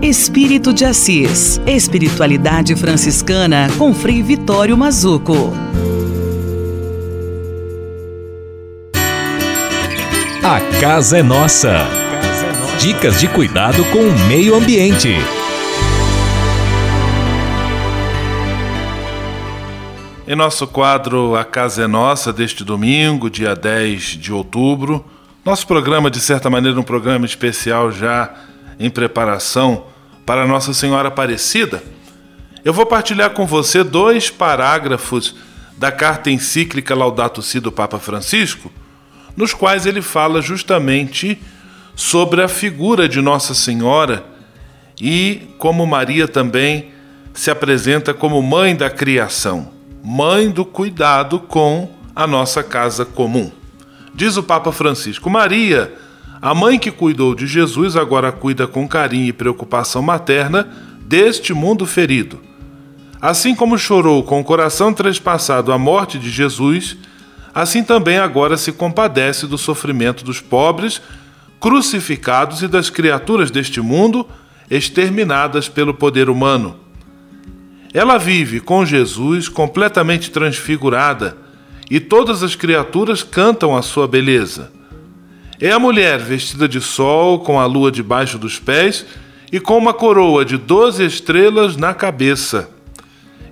Espírito 0.00 0.72
de 0.72 0.84
Assis. 0.86 1.60
Espiritualidade 1.66 2.74
franciscana 2.74 3.68
com 3.78 3.92
Frei 3.92 4.22
Vitório 4.22 4.76
Mazuco. 4.76 5.52
A 10.46 10.60
casa 10.78 11.16
é 11.16 11.22
nossa. 11.22 11.88
Dicas 12.78 13.18
de 13.18 13.26
cuidado 13.26 13.82
com 13.86 14.00
o 14.00 14.18
meio 14.28 14.54
ambiente. 14.54 15.08
Em 20.28 20.36
nosso 20.36 20.66
quadro 20.66 21.34
A 21.34 21.46
Casa 21.46 21.84
é 21.84 21.86
Nossa, 21.86 22.30
deste 22.30 22.62
domingo, 22.62 23.30
dia 23.30 23.56
10 23.56 24.02
de 24.02 24.34
outubro, 24.34 25.02
nosso 25.42 25.66
programa, 25.66 26.10
de 26.10 26.20
certa 26.20 26.50
maneira, 26.50 26.78
um 26.78 26.82
programa 26.82 27.24
especial 27.24 27.90
já 27.90 28.34
em 28.78 28.90
preparação 28.90 29.86
para 30.26 30.46
Nossa 30.46 30.74
Senhora 30.74 31.08
Aparecida, 31.08 31.82
eu 32.62 32.74
vou 32.74 32.84
partilhar 32.84 33.30
com 33.30 33.46
você 33.46 33.82
dois 33.82 34.28
parágrafos 34.28 35.34
da 35.78 35.90
carta 35.90 36.30
encíclica 36.30 36.94
Laudato 36.94 37.40
Si 37.40 37.60
do 37.60 37.72
Papa 37.72 37.98
Francisco, 37.98 38.70
nos 39.36 39.52
quais 39.52 39.86
ele 39.86 40.02
fala 40.02 40.40
justamente 40.40 41.38
sobre 41.94 42.42
a 42.42 42.48
figura 42.48 43.08
de 43.08 43.20
Nossa 43.20 43.54
Senhora 43.54 44.24
e 45.00 45.42
como 45.58 45.86
Maria 45.86 46.28
também 46.28 46.90
se 47.32 47.50
apresenta 47.50 48.14
como 48.14 48.40
mãe 48.42 48.76
da 48.76 48.88
criação, 48.88 49.70
mãe 50.02 50.50
do 50.50 50.64
cuidado 50.64 51.40
com 51.40 51.90
a 52.14 52.26
nossa 52.26 52.62
casa 52.62 53.04
comum. 53.04 53.50
Diz 54.14 54.36
o 54.36 54.42
Papa 54.42 54.70
Francisco: 54.70 55.28
Maria 55.28 55.92
a 56.44 56.54
mãe 56.54 56.78
que 56.78 56.90
cuidou 56.90 57.34
de 57.34 57.46
Jesus 57.46 57.96
agora 57.96 58.30
cuida 58.30 58.66
com 58.66 58.86
carinho 58.86 59.28
e 59.28 59.32
preocupação 59.32 60.02
materna 60.02 60.68
deste 61.00 61.54
mundo 61.54 61.86
ferido. 61.86 62.38
Assim 63.18 63.54
como 63.54 63.78
chorou 63.78 64.22
com 64.22 64.42
o 64.42 64.44
coração 64.44 64.92
trespassado 64.92 65.72
a 65.72 65.78
morte 65.78 66.18
de 66.18 66.28
Jesus, 66.28 66.98
assim 67.54 67.84
também 67.84 68.18
agora 68.18 68.56
se 68.56 68.72
compadece 68.72 69.46
do 69.46 69.56
sofrimento 69.56 70.24
dos 70.24 70.40
pobres, 70.40 71.00
crucificados 71.60 72.62
e 72.62 72.68
das 72.68 72.90
criaturas 72.90 73.50
deste 73.50 73.80
mundo 73.80 74.28
exterminadas 74.70 75.68
pelo 75.68 75.94
poder 75.94 76.28
humano. 76.28 76.80
Ela 77.92 78.18
vive 78.18 78.58
com 78.58 78.84
Jesus 78.84 79.48
completamente 79.48 80.30
transfigurada 80.30 81.36
e 81.88 82.00
todas 82.00 82.42
as 82.42 82.56
criaturas 82.56 83.22
cantam 83.22 83.76
a 83.76 83.82
sua 83.82 84.08
beleza. 84.08 84.72
É 85.60 85.70
a 85.70 85.78
mulher 85.78 86.18
vestida 86.18 86.66
de 86.66 86.80
sol, 86.80 87.38
com 87.38 87.60
a 87.60 87.66
lua 87.66 87.92
debaixo 87.92 88.36
dos 88.36 88.58
pés 88.58 89.06
e 89.52 89.60
com 89.60 89.78
uma 89.78 89.94
coroa 89.94 90.44
de 90.44 90.56
doze 90.56 91.04
estrelas 91.04 91.76
na 91.76 91.94
cabeça. 91.94 92.68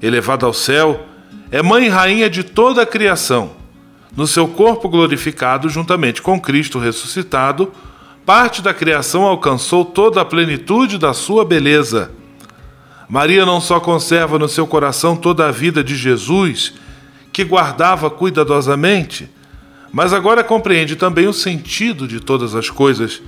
Elevada 0.03 0.45
ao 0.45 0.53
céu, 0.53 1.07
é 1.51 1.63
mãe 1.63 1.87
e 1.87 1.89
rainha 1.89 2.29
de 2.29 2.43
toda 2.43 2.83
a 2.83 2.87
criação. 2.87 3.62
No 4.17 4.27
seu 4.27 4.47
corpo 4.47 4.89
glorificado, 4.89 5.69
juntamente 5.69 6.21
com 6.21 6.41
Cristo 6.41 6.79
ressuscitado, 6.79 7.73
parte 8.27 8.61
da 8.61 8.75
criação 8.75 9.23
alcançou 9.23 9.85
toda 9.85 10.21
a 10.21 10.25
plenitude 10.25 10.99
da 10.99 11.15
sua 11.15 11.45
beleza. 11.45 12.11
Maria 13.09 13.47
não 13.47 13.61
só 13.61 13.81
conserva 13.81 14.39
no 14.39 14.49
seu 14.49 14.67
coração 14.67 15.17
toda 15.17 15.47
a 15.47 15.51
vida 15.51 15.83
de 15.83 15.97
Jesus, 15.97 16.75
que 17.33 17.45
guardava 17.45 18.11
cuidadosamente, 18.11 19.29
mas 19.91 20.13
agora 20.13 20.45
compreende 20.45 20.97
também 20.97 21.27
o 21.27 21.33
sentido 21.33 22.07
de 22.07 22.21
todas 22.21 22.55
as 22.55 22.69
coisas. 22.69 23.23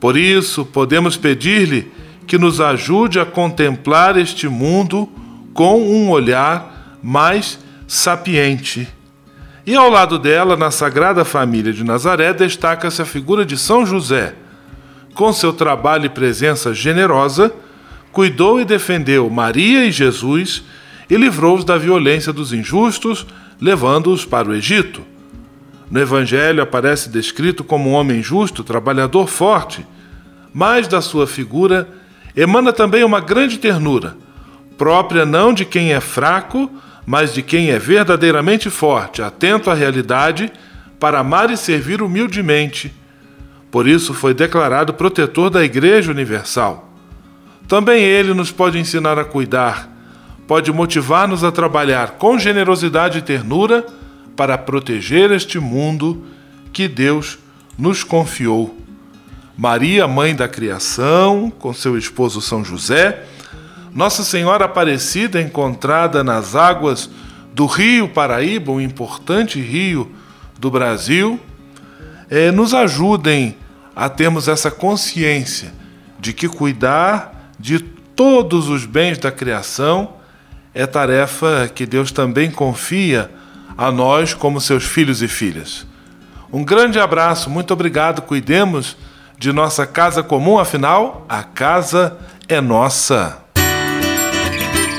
Por 0.00 0.16
isso, 0.16 0.64
podemos 0.64 1.16
pedir-lhe 1.16 1.90
que 2.26 2.38
nos 2.38 2.60
ajude 2.60 3.20
a 3.20 3.26
contemplar 3.26 4.16
este 4.16 4.48
mundo 4.48 5.08
com 5.54 5.80
um 5.80 6.10
olhar 6.10 6.98
mais 7.02 7.58
sapiente. 7.86 8.88
E 9.64 9.76
ao 9.76 9.88
lado 9.88 10.18
dela, 10.18 10.56
na 10.56 10.72
Sagrada 10.72 11.24
Família 11.24 11.72
de 11.72 11.84
Nazaré, 11.84 12.32
destaca-se 12.32 13.00
a 13.00 13.04
figura 13.04 13.44
de 13.44 13.56
São 13.56 13.86
José. 13.86 14.34
Com 15.14 15.32
seu 15.32 15.52
trabalho 15.52 16.06
e 16.06 16.08
presença 16.08 16.74
generosa, 16.74 17.52
cuidou 18.10 18.60
e 18.60 18.64
defendeu 18.64 19.30
Maria 19.30 19.84
e 19.84 19.92
Jesus 19.92 20.64
e 21.08 21.16
livrou-os 21.16 21.64
da 21.64 21.78
violência 21.78 22.32
dos 22.32 22.52
injustos, 22.52 23.24
levando-os 23.60 24.24
para 24.24 24.48
o 24.48 24.54
Egito. 24.54 25.02
No 25.88 26.00
Evangelho 26.00 26.60
aparece 26.60 27.08
descrito 27.08 27.62
como 27.62 27.90
um 27.90 27.92
homem 27.92 28.20
justo, 28.20 28.64
trabalhador 28.64 29.28
forte, 29.28 29.86
mas 30.52 30.88
da 30.88 31.00
sua 31.00 31.26
figura 31.26 31.88
emana 32.34 32.72
também 32.72 33.04
uma 33.04 33.20
grande 33.20 33.58
ternura, 33.58 34.16
própria 34.76 35.24
não 35.24 35.54
de 35.54 35.64
quem 35.64 35.92
é 35.92 36.00
fraco, 36.00 36.68
mas 37.04 37.34
de 37.34 37.42
quem 37.42 37.70
é 37.70 37.78
verdadeiramente 37.78 38.70
forte, 38.70 39.22
atento 39.22 39.70
à 39.70 39.74
realidade, 39.74 40.52
para 40.98 41.18
amar 41.18 41.50
e 41.50 41.56
servir 41.56 42.00
humildemente. 42.00 42.94
Por 43.70 43.88
isso 43.88 44.14
foi 44.14 44.34
declarado 44.34 44.94
protetor 44.94 45.50
da 45.50 45.64
Igreja 45.64 46.10
Universal. 46.10 46.88
Também 47.66 48.02
ele 48.02 48.34
nos 48.34 48.52
pode 48.52 48.78
ensinar 48.78 49.18
a 49.18 49.24
cuidar, 49.24 49.88
pode 50.46 50.70
motivar-nos 50.70 51.42
a 51.42 51.50
trabalhar 51.50 52.12
com 52.12 52.38
generosidade 52.38 53.18
e 53.18 53.22
ternura 53.22 53.84
para 54.36 54.58
proteger 54.58 55.30
este 55.30 55.58
mundo 55.58 56.24
que 56.72 56.86
Deus 56.86 57.38
nos 57.78 58.04
confiou. 58.04 58.76
Maria, 59.56 60.06
mãe 60.08 60.34
da 60.34 60.48
criação, 60.48 61.50
com 61.58 61.72
seu 61.72 61.96
esposo 61.96 62.40
São 62.40 62.64
José, 62.64 63.24
Nossa 63.94 64.24
Senhora 64.24 64.64
Aparecida 64.64 65.40
encontrada 65.40 66.24
nas 66.24 66.56
águas 66.56 67.10
do 67.52 67.66
Rio 67.66 68.08
Paraíba, 68.08 68.72
um 68.72 68.80
importante 68.80 69.60
rio 69.60 70.10
do 70.58 70.70
Brasil, 70.70 71.38
é, 72.30 72.50
nos 72.50 72.72
ajudem 72.72 73.56
a 73.94 74.08
termos 74.08 74.48
essa 74.48 74.70
consciência 74.70 75.72
de 76.18 76.32
que 76.32 76.48
cuidar 76.48 77.50
de 77.58 77.80
todos 77.80 78.70
os 78.70 78.86
bens 78.86 79.18
da 79.18 79.30
criação 79.30 80.14
é 80.72 80.86
tarefa 80.86 81.70
que 81.74 81.84
Deus 81.84 82.10
também 82.10 82.50
confia 82.50 83.30
a 83.76 83.90
nós 83.90 84.32
como 84.32 84.58
seus 84.58 84.84
filhos 84.84 85.20
e 85.20 85.28
filhas. 85.28 85.86
Um 86.50 86.64
grande 86.64 86.98
abraço, 86.98 87.50
muito 87.50 87.74
obrigado. 87.74 88.22
Cuidemos 88.22 88.96
de 89.38 89.52
nossa 89.52 89.86
casa 89.86 90.22
comum, 90.22 90.58
afinal, 90.58 91.26
a 91.28 91.42
casa 91.42 92.16
é 92.48 92.58
nossa. 92.58 93.41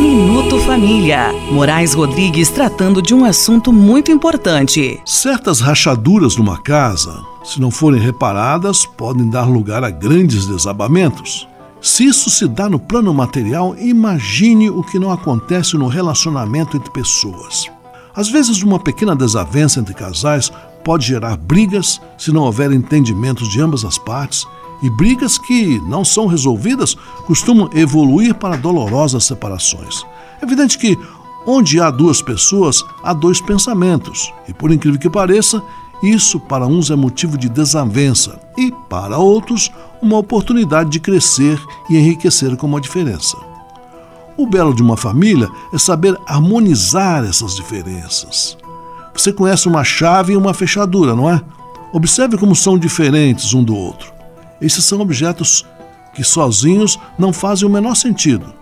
Minuto 0.00 0.58
Família. 0.60 1.32
Moraes 1.50 1.94
Rodrigues 1.94 2.50
tratando 2.50 3.02
de 3.02 3.14
um 3.14 3.24
assunto 3.24 3.72
muito 3.72 4.10
importante. 4.12 5.00
Certas 5.04 5.60
rachaduras 5.60 6.36
numa 6.36 6.58
casa, 6.58 7.24
se 7.44 7.60
não 7.60 7.70
forem 7.70 8.00
reparadas, 8.00 8.86
podem 8.86 9.28
dar 9.28 9.44
lugar 9.44 9.82
a 9.82 9.90
grandes 9.90 10.46
desabamentos. 10.46 11.48
Se 11.80 12.04
isso 12.04 12.30
se 12.30 12.48
dá 12.48 12.68
no 12.68 12.78
plano 12.78 13.12
material, 13.12 13.76
imagine 13.78 14.70
o 14.70 14.82
que 14.82 14.98
não 14.98 15.12
acontece 15.12 15.76
no 15.76 15.88
relacionamento 15.88 16.76
entre 16.76 16.90
pessoas. 16.90 17.70
Às 18.14 18.28
vezes, 18.28 18.62
uma 18.62 18.78
pequena 18.78 19.14
desavença 19.14 19.78
entre 19.78 19.94
casais 19.94 20.50
pode 20.82 21.06
gerar 21.06 21.36
brigas 21.36 22.00
se 22.16 22.32
não 22.32 22.42
houver 22.42 22.72
entendimentos 22.72 23.48
de 23.48 23.60
ambas 23.60 23.84
as 23.84 23.98
partes, 23.98 24.46
e 24.82 24.90
brigas 24.90 25.38
que 25.38 25.80
não 25.80 26.04
são 26.04 26.26
resolvidas 26.26 26.96
costumam 27.26 27.70
evoluir 27.74 28.34
para 28.34 28.56
dolorosas 28.56 29.24
separações. 29.24 30.04
É 30.40 30.44
evidente 30.44 30.78
que 30.78 30.98
onde 31.46 31.80
há 31.80 31.90
duas 31.90 32.20
pessoas, 32.20 32.84
há 33.02 33.12
dois 33.12 33.40
pensamentos, 33.40 34.32
e 34.48 34.52
por 34.52 34.72
incrível 34.72 34.98
que 34.98 35.08
pareça, 35.08 35.62
isso 36.02 36.38
para 36.38 36.66
uns 36.66 36.90
é 36.90 36.96
motivo 36.96 37.38
de 37.38 37.48
desavença 37.48 38.38
e 38.56 38.70
para 38.88 39.16
outros 39.18 39.70
uma 40.02 40.18
oportunidade 40.18 40.90
de 40.90 41.00
crescer 41.00 41.58
e 41.88 41.96
enriquecer 41.96 42.56
com 42.56 42.66
uma 42.66 42.80
diferença. 42.80 43.36
O 44.36 44.46
belo 44.46 44.74
de 44.74 44.82
uma 44.82 44.96
família 44.96 45.48
é 45.72 45.78
saber 45.78 46.18
harmonizar 46.26 47.24
essas 47.24 47.54
diferenças. 47.54 48.58
Você 49.14 49.32
conhece 49.32 49.66
uma 49.66 49.82
chave 49.82 50.34
e 50.34 50.36
uma 50.36 50.52
fechadura, 50.52 51.16
não 51.16 51.30
é? 51.30 51.40
Observe 51.92 52.36
como 52.36 52.54
são 52.54 52.78
diferentes 52.78 53.54
um 53.54 53.64
do 53.64 53.74
outro. 53.74 54.15
Esses 54.60 54.84
são 54.84 55.00
objetos 55.00 55.66
que 56.14 56.24
sozinhos 56.24 56.98
não 57.18 57.32
fazem 57.32 57.68
o 57.68 57.72
menor 57.72 57.94
sentido. 57.94 58.54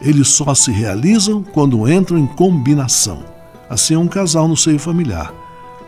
Eles 0.00 0.28
só 0.28 0.54
se 0.54 0.70
realizam 0.70 1.42
quando 1.42 1.90
entram 1.90 2.18
em 2.18 2.26
combinação. 2.26 3.24
Assim 3.68 3.94
é 3.94 3.98
um 3.98 4.06
casal 4.06 4.46
no 4.46 4.56
seio 4.56 4.78
familiar. 4.78 5.32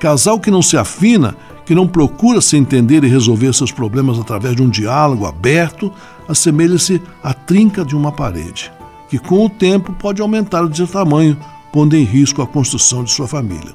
Casal 0.01 0.41
que 0.41 0.51
não 0.51 0.63
se 0.63 0.77
afina, 0.77 1.37
que 1.65 1.75
não 1.75 1.87
procura 1.87 2.41
se 2.41 2.57
entender 2.57 3.05
e 3.05 3.09
resolver 3.09 3.55
seus 3.55 3.71
problemas 3.71 4.19
através 4.19 4.57
de 4.57 4.63
um 4.63 4.69
diálogo 4.69 5.27
aberto, 5.27 5.93
assemelha-se 6.29 7.01
à 7.23 7.33
trinca 7.33 7.85
de 7.85 7.95
uma 7.95 8.11
parede, 8.11 8.73
que 9.09 9.19
com 9.19 9.47
o 9.47 9.51
tempo 9.51 9.93
pode 9.93 10.21
aumentar 10.21 10.67
de 10.69 10.87
tamanho, 10.87 11.39
pondo 11.73 11.97
em 11.97 12.03
risco 12.03 12.43
a 12.43 12.47
construção 12.47 13.05
de 13.05 13.13
sua 13.13 13.29
família. 13.29 13.75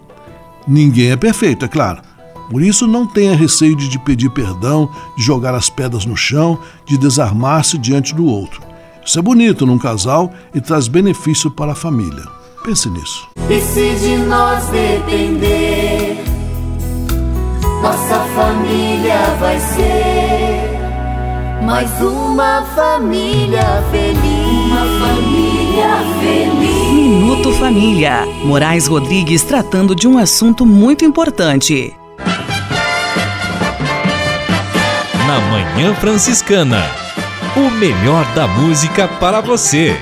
Ninguém 0.67 1.11
é 1.11 1.15
perfeito, 1.15 1.63
é 1.63 1.67
claro. 1.67 2.01
Por 2.49 2.61
isso, 2.61 2.87
não 2.87 3.07
tenha 3.07 3.35
receio 3.35 3.75
de 3.75 3.99
pedir 3.99 4.29
perdão, 4.29 4.89
de 5.17 5.23
jogar 5.23 5.55
as 5.55 5.69
pedras 5.69 6.05
no 6.05 6.15
chão, 6.15 6.59
de 6.85 6.97
desarmar-se 6.97 7.77
diante 7.77 8.13
do 8.13 8.25
outro. 8.25 8.61
Isso 9.05 9.19
é 9.19 9.21
bonito 9.21 9.65
num 9.65 9.77
casal 9.77 10.31
e 10.53 10.59
traz 10.59 10.87
benefício 10.87 11.51
para 11.51 11.73
a 11.73 11.75
família. 11.75 12.23
Pense 12.63 12.89
nisso. 12.89 13.27
E 13.47 13.61
se 13.61 13.95
de 13.99 14.17
nós 14.17 14.65
depender, 14.69 16.17
nossa 17.81 18.19
família 18.33 19.19
vai 19.39 19.59
ser 19.59 20.75
mais 21.63 21.89
uma 22.01 22.63
família 22.75 23.83
feliz. 23.91 24.45
Uma 24.71 25.07
família 25.07 25.97
feliz. 26.19 26.93
Minuto 26.93 27.51
Família. 27.53 28.25
Moraes 28.43 28.87
Rodrigues 28.87 29.43
tratando 29.43 29.95
de 29.95 30.07
um 30.07 30.17
assunto 30.17 30.65
muito 30.65 31.05
importante. 31.05 31.95
Na 35.27 35.39
Manhã 35.39 35.95
Franciscana. 35.95 36.83
O 37.55 37.71
melhor 37.71 38.23
da 38.35 38.47
música 38.47 39.07
para 39.07 39.41
você. 39.41 39.95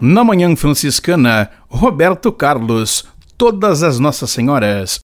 Na 0.00 0.24
Manhã 0.24 0.56
Franciscana, 0.56 1.50
Roberto 1.68 2.32
Carlos, 2.32 3.04
Todas 3.38 3.84
as 3.84 4.00
Nossas 4.00 4.30
Senhoras. 4.30 5.00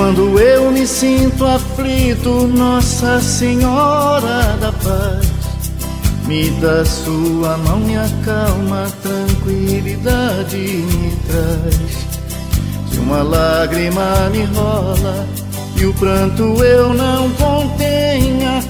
Quando 0.00 0.40
eu 0.40 0.70
me 0.70 0.86
sinto 0.86 1.44
aflito, 1.44 2.46
Nossa 2.46 3.20
Senhora 3.20 4.56
da 4.58 4.72
Paz, 4.72 5.28
me 6.26 6.48
dá 6.52 6.82
sua 6.86 7.58
mão, 7.58 7.80
me 7.80 7.98
acalma, 7.98 8.86
tranquilidade 9.02 10.56
me 10.56 11.14
traz. 11.28 12.90
Se 12.90 12.98
uma 12.98 13.22
lágrima 13.22 14.30
me 14.32 14.44
rola 14.44 15.28
e 15.76 15.84
o 15.84 15.92
pranto 15.92 16.44
eu 16.64 16.94
não 16.94 17.28
contenha, 17.32 18.64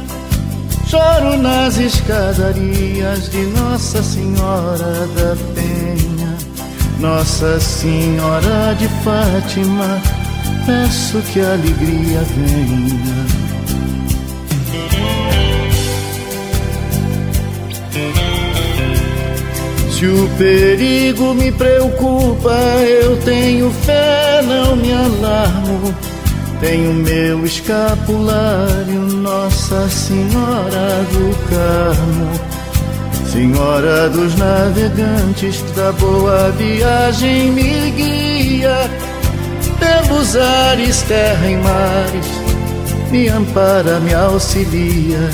choro 0.89 1.39
nas 1.39 1.79
escadarias 1.79 3.31
de 3.31 3.43
Nossa 3.57 4.03
Senhora 4.03 5.07
da 5.15 5.37
Penha, 5.55 6.37
Nossa 6.99 7.61
Senhora 7.61 8.75
de 8.77 8.89
Fátima 9.05 10.21
peço 10.67 11.19
que 11.33 11.41
a 11.41 11.53
alegria 11.53 12.21
venha. 12.37 13.51
Se 19.91 20.07
o 20.07 20.29
perigo 20.39 21.35
me 21.35 21.53
preocupa, 21.53 22.55
eu 22.89 23.17
tenho 23.19 23.71
fé, 23.71 24.41
não 24.43 24.75
me 24.75 24.93
alarmo. 24.93 25.95
Tenho 26.61 26.95
meu 26.95 27.45
escapulário, 27.45 29.01
Nossa 29.01 29.89
Senhora 29.89 31.05
do 31.13 31.51
Carmo. 31.51 32.61
Senhora 33.31 34.09
dos 34.09 34.35
navegantes, 34.37 35.63
da 35.77 35.93
boa 35.93 36.51
viagem 36.53 37.51
me 37.53 37.91
guia 37.91 39.10
pelos 39.81 40.37
ares, 40.37 41.03
terra 41.03 41.51
e 41.51 41.57
mares, 41.57 42.27
me 43.11 43.29
ampara, 43.29 43.99
me 44.01 44.15
auxilia, 44.15 45.31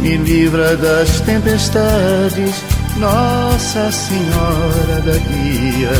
me 0.00 0.16
livra 0.16 0.76
das 0.76 1.20
tempestades, 1.20 2.54
Nossa 2.98 3.90
Senhora 3.90 5.00
da 5.06 5.16
Guia. 5.16 5.90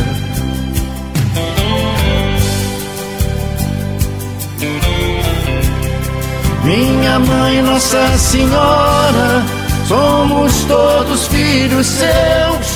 Minha 6.63 7.19
mãe, 7.19 7.61
Nossa 7.61 8.17
Senhora, 8.17 9.43
somos 9.87 10.63
todos 10.65 11.27
filhos 11.27 11.87
seus, 11.87 12.67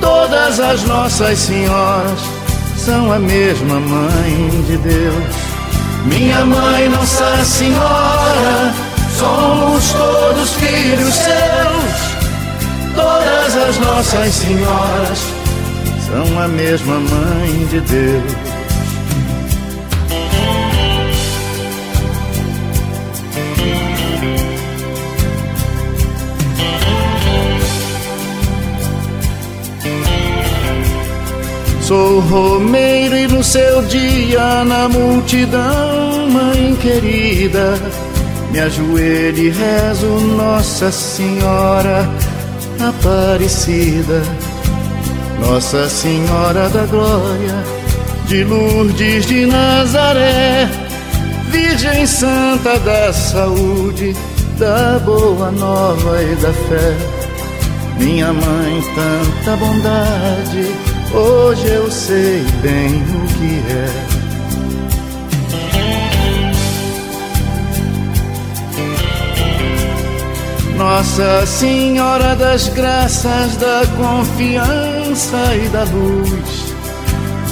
todas 0.00 0.58
as 0.60 0.82
nossas 0.84 1.38
senhoras 1.38 2.35
são 2.86 3.10
a 3.10 3.18
mesma 3.18 3.80
mãe 3.80 4.62
de 4.64 4.76
Deus. 4.76 5.34
Minha 6.04 6.46
mãe, 6.46 6.88
Nossa 6.88 7.44
Senhora, 7.44 8.72
somos 9.18 9.90
todos 9.90 10.54
filhos 10.54 11.14
seus. 11.14 12.94
Todas 12.94 13.56
as 13.56 13.78
nossas 13.78 14.32
senhoras 14.34 15.18
são 16.06 16.40
a 16.40 16.46
mesma 16.46 17.00
mãe 17.00 17.66
de 17.68 17.80
Deus. 17.80 18.55
Sou 31.86 32.18
romeiro 32.18 33.16
e 33.16 33.28
no 33.28 33.44
seu 33.44 33.80
dia 33.82 34.64
na 34.64 34.88
multidão, 34.88 36.28
mãe 36.32 36.74
querida, 36.82 37.74
me 38.50 38.58
ajoelho 38.58 39.38
e 39.38 39.50
rezo 39.50 40.08
Nossa 40.36 40.90
Senhora 40.90 42.10
Aparecida, 42.80 44.20
Nossa 45.38 45.88
Senhora 45.88 46.68
da 46.70 46.86
Glória, 46.86 47.54
de 48.26 48.42
Lourdes 48.42 49.24
de 49.24 49.46
Nazaré, 49.46 50.68
Virgem 51.52 52.04
Santa 52.04 52.80
da 52.80 53.12
Saúde, 53.12 54.12
da 54.58 54.98
Boa 55.04 55.52
Nova 55.52 56.20
e 56.20 56.34
da 56.34 56.52
Fé. 56.52 56.96
Minha 58.00 58.32
mãe, 58.32 58.82
tanta 58.96 59.56
bondade, 59.56 60.85
hoje 61.16 61.66
eu 61.66 61.90
sei 61.90 62.44
bem 62.62 63.02
o 63.02 63.26
que 63.38 63.62
é. 63.72 64.16
Nossa 70.76 71.46
Senhora 71.46 72.36
das 72.36 72.68
Graças, 72.68 73.56
da 73.56 73.82
confiança 73.96 75.54
e 75.54 75.68
da 75.68 75.84
luz, 75.84 76.74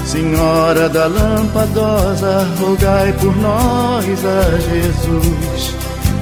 Senhora 0.05 0.89
da 0.91 1.07
Lampadosa, 1.07 2.47
rogai 2.61 3.13
por 3.15 3.35
nós 3.39 4.25
a 4.25 4.59
Jesus. 4.59 5.75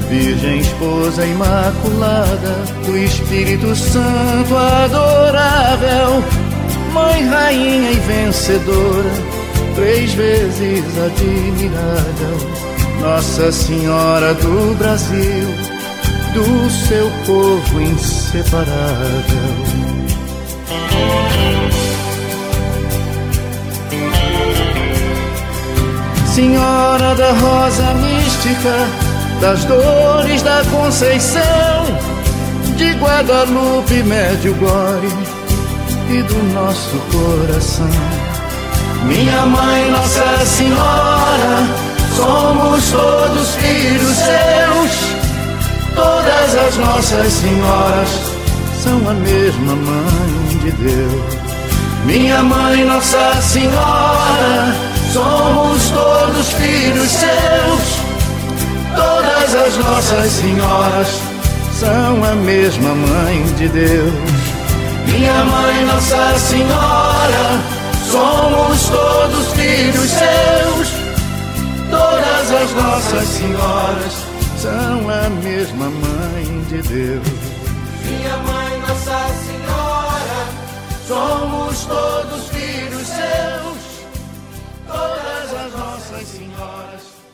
Virgem 0.09 0.61
Esposa 0.61 1.25
Imaculada 1.25 2.55
do 2.85 2.99
Espírito 2.99 3.75
Santo 3.75 4.55
adorável, 4.55 6.23
Mãe, 6.93 7.27
Rainha 7.27 7.91
e 7.91 8.01
Vencedora, 8.01 9.11
três 9.75 10.13
vezes 10.13 10.85
admirável, 10.99 12.37
Nossa 13.01 13.51
Senhora 13.51 14.35
do 14.35 14.77
Brasil, 14.77 15.49
do 16.35 16.71
seu 16.71 17.11
povo 17.25 17.81
inseparável. 17.81 18.73
Senhora 26.35 27.15
da 27.15 27.33
Rosa 27.33 27.95
Mística, 27.95 29.41
das 29.41 29.65
dores 29.65 30.43
da 30.43 30.63
Conceição, 30.71 31.87
de 32.77 32.93
Guadalupe, 32.93 34.03
Medjugorje 34.03 35.32
e 36.11 36.23
do 36.23 36.43
nosso 36.55 36.97
coração. 37.11 37.91
Minha 39.07 39.47
mãe, 39.47 39.91
Nossa 39.91 40.47
Senhora, 40.47 41.67
somos 42.17 42.91
todos 42.91 43.55
filhos 43.57 44.17
seus. 44.17 45.23
Todas 45.95 46.55
as 46.55 46.77
nossas 46.79 47.33
senhoras 47.33 48.09
são 48.83 49.09
a 49.09 49.15
mesma 49.15 49.75
mãe 49.75 50.59
de 50.63 50.71
Deus. 50.73 51.35
Minha 52.05 52.43
mãe, 52.43 52.85
Nossa 52.85 53.41
Senhora, 53.41 54.75
somos 55.13 55.91
todos 55.91 56.53
filhos 56.53 57.11
seus. 57.11 58.03
Todas 58.95 59.55
as 59.55 59.77
nossas 59.79 60.33
senhoras 60.33 61.21
são 61.79 62.25
a 62.25 62.35
mesma 62.35 62.95
mãe 62.95 63.45
de 63.57 63.69
Deus. 63.69 64.42
Minha 65.13 65.45
mãe, 65.45 65.85
Nossa 65.85 66.39
Senhora, 66.39 67.61
somos 68.11 68.89
todos 68.89 69.53
filhos 69.53 70.11
seus. 70.11 70.89
Todas 71.91 72.51
as 72.51 72.73
nossas 72.73 73.29
senhoras 73.29 74.13
são 74.57 75.11
a 75.11 75.29
mesma 75.45 75.91
mãe 75.91 76.63
de 76.69 76.81
Deus. 76.83 77.29
Minha 78.07 78.37
mãe, 78.39 78.81
Nossa 78.81 79.29
Senhora, 79.45 80.47
somos 81.07 81.85
todos 81.85 82.49
filhos 82.49 83.07
seus. 83.07 84.07
Todas 84.87 85.67
as 85.67 85.73
nossas 85.73 86.27
senhoras. 86.27 87.03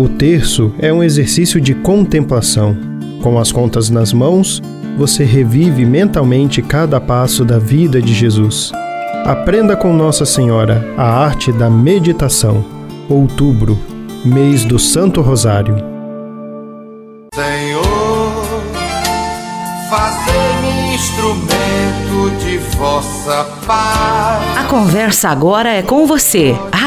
O 0.00 0.08
terço 0.08 0.72
é 0.78 0.90
um 0.90 1.02
exercício 1.02 1.60
de 1.60 1.74
contemplação. 1.74 2.74
Com 3.22 3.38
as 3.38 3.52
contas 3.52 3.90
nas 3.90 4.14
mãos, 4.14 4.62
você 4.96 5.24
revive 5.24 5.84
mentalmente 5.84 6.62
cada 6.62 6.98
passo 6.98 7.44
da 7.44 7.58
vida 7.58 8.00
de 8.00 8.14
Jesus. 8.14 8.72
Aprenda 9.26 9.76
com 9.76 9.92
Nossa 9.92 10.24
Senhora 10.24 10.82
a 10.96 11.04
arte 11.04 11.52
da 11.52 11.68
meditação. 11.68 12.64
Outubro, 13.10 13.78
mês 14.24 14.64
do 14.64 14.78
Santo 14.78 15.20
Rosário. 15.20 15.76
Senhor, 17.34 18.32
fazei-me 19.90 20.94
instrumento 20.94 22.42
de 22.42 22.56
vossa 22.78 23.44
paz. 23.66 24.56
A 24.56 24.64
conversa 24.64 25.28
agora 25.28 25.68
é 25.68 25.82
com 25.82 26.06
você, 26.06 26.56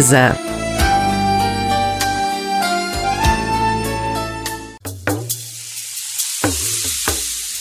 Лиза. 0.00 0.34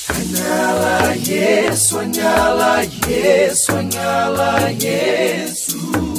Sonhá-la, 0.08 1.16
yeah, 1.28 1.76
sonhá-la, 1.76 2.84
yeah, 3.10 3.54
sonhá-la, 3.54 4.70
yeah, 4.70 5.20
Jesus. 5.50 6.19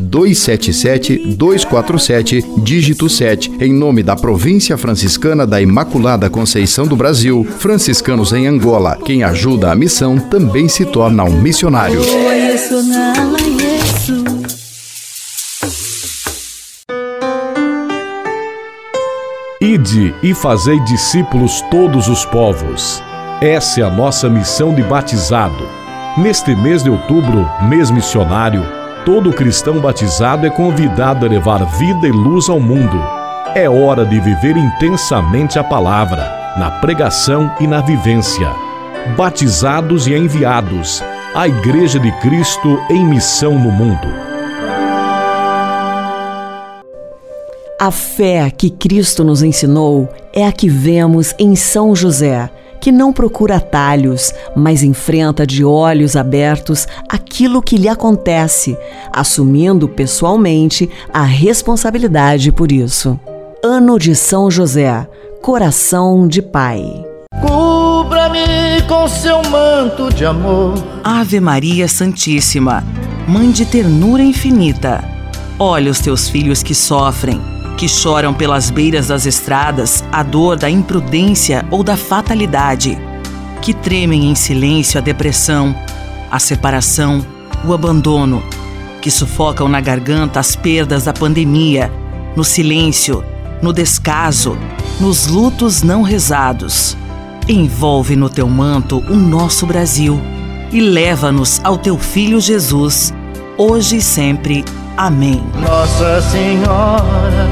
277-247, 0.00 2.62
dígito 2.62 3.08
7, 3.08 3.52
em 3.60 3.72
nome 3.72 4.02
da 4.02 4.16
Província 4.16 4.76
Franciscana 4.76 5.46
da 5.46 5.60
Imaculada 5.60 6.30
Conceição 6.30 6.86
do 6.86 6.96
Brasil, 6.96 7.46
franciscanos 7.58 8.32
em 8.32 8.46
Angola. 8.46 8.98
Quem 9.04 9.22
ajuda 9.22 9.70
a 9.70 9.74
missão 9.74 10.18
também 10.18 10.68
se 10.68 10.84
torna 10.84 11.24
um 11.24 11.40
missionário. 11.40 12.00
Ide 19.60 20.14
e 20.22 20.34
fazei 20.34 20.78
discípulos 20.80 21.62
todos 21.70 22.08
os 22.08 22.24
povos. 22.26 23.02
Essa 23.40 23.80
é 23.80 23.84
a 23.84 23.90
nossa 23.90 24.28
missão 24.28 24.74
de 24.74 24.82
batizado. 24.82 25.66
Neste 26.18 26.54
mês 26.54 26.82
de 26.82 26.90
outubro, 26.90 27.48
mês 27.68 27.90
missionário, 27.90 28.62
Todo 29.04 29.32
cristão 29.32 29.80
batizado 29.80 30.46
é 30.46 30.50
convidado 30.50 31.26
a 31.26 31.28
levar 31.28 31.64
vida 31.76 32.06
e 32.06 32.12
luz 32.12 32.48
ao 32.48 32.60
mundo. 32.60 32.96
É 33.52 33.68
hora 33.68 34.04
de 34.06 34.20
viver 34.20 34.56
intensamente 34.56 35.58
a 35.58 35.64
palavra, 35.64 36.54
na 36.56 36.70
pregação 36.80 37.52
e 37.58 37.66
na 37.66 37.80
vivência. 37.80 38.48
Batizados 39.16 40.06
e 40.06 40.14
enviados, 40.14 41.02
a 41.34 41.48
Igreja 41.48 41.98
de 41.98 42.12
Cristo 42.20 42.78
em 42.88 43.04
missão 43.04 43.58
no 43.58 43.72
mundo. 43.72 44.06
A 47.80 47.90
fé 47.90 48.48
que 48.56 48.70
Cristo 48.70 49.24
nos 49.24 49.42
ensinou 49.42 50.08
é 50.32 50.46
a 50.46 50.52
que 50.52 50.68
vemos 50.68 51.34
em 51.40 51.56
São 51.56 51.96
José, 51.96 52.48
que 52.82 52.90
não 52.90 53.12
procura 53.12 53.56
atalhos, 53.56 54.34
mas 54.56 54.82
enfrenta 54.82 55.46
de 55.46 55.64
olhos 55.64 56.16
abertos 56.16 56.88
aquilo 57.08 57.62
que 57.62 57.76
lhe 57.76 57.88
acontece, 57.88 58.76
assumindo 59.12 59.88
pessoalmente 59.88 60.90
a 61.14 61.22
responsabilidade 61.22 62.50
por 62.50 62.72
isso. 62.72 63.18
Ano 63.64 64.00
de 64.00 64.16
São 64.16 64.50
José, 64.50 65.08
coração 65.40 66.26
de 66.26 66.42
pai. 66.42 66.82
Cubra-me 67.40 68.82
com 68.88 69.06
seu 69.06 69.40
manto 69.44 70.12
de 70.12 70.24
amor. 70.24 70.74
Ave 71.04 71.38
Maria 71.38 71.86
Santíssima, 71.86 72.82
Mãe 73.28 73.52
de 73.52 73.64
ternura 73.64 74.24
infinita, 74.24 75.04
olha 75.56 75.92
os 75.92 76.00
teus 76.00 76.28
filhos 76.28 76.60
que 76.64 76.74
sofrem 76.74 77.40
que 77.76 77.88
choram 77.88 78.32
pelas 78.32 78.70
beiras 78.70 79.08
das 79.08 79.26
estradas 79.26 80.04
a 80.12 80.22
dor 80.22 80.56
da 80.56 80.70
imprudência 80.70 81.64
ou 81.70 81.82
da 81.82 81.96
fatalidade, 81.96 82.98
que 83.60 83.72
tremem 83.74 84.30
em 84.30 84.34
silêncio 84.34 84.98
a 84.98 85.02
depressão, 85.02 85.74
a 86.30 86.38
separação, 86.38 87.24
o 87.64 87.72
abandono, 87.72 88.42
que 89.00 89.10
sufocam 89.10 89.68
na 89.68 89.80
garganta 89.80 90.40
as 90.40 90.54
perdas 90.54 91.04
da 91.04 91.12
pandemia, 91.12 91.92
no 92.36 92.44
silêncio, 92.44 93.24
no 93.60 93.72
descaso, 93.72 94.56
nos 95.00 95.26
lutos 95.26 95.82
não 95.82 96.02
rezados. 96.02 96.96
Envolve 97.48 98.14
no 98.14 98.30
teu 98.30 98.48
manto 98.48 98.98
o 98.98 99.16
nosso 99.16 99.66
Brasil 99.66 100.20
e 100.72 100.80
leva-nos 100.80 101.60
ao 101.64 101.76
teu 101.76 101.98
Filho 101.98 102.40
Jesus, 102.40 103.12
hoje 103.58 103.96
e 103.96 104.02
sempre. 104.02 104.64
Amém. 104.96 105.44
Nossa 105.54 106.20
Senhora, 106.22 107.48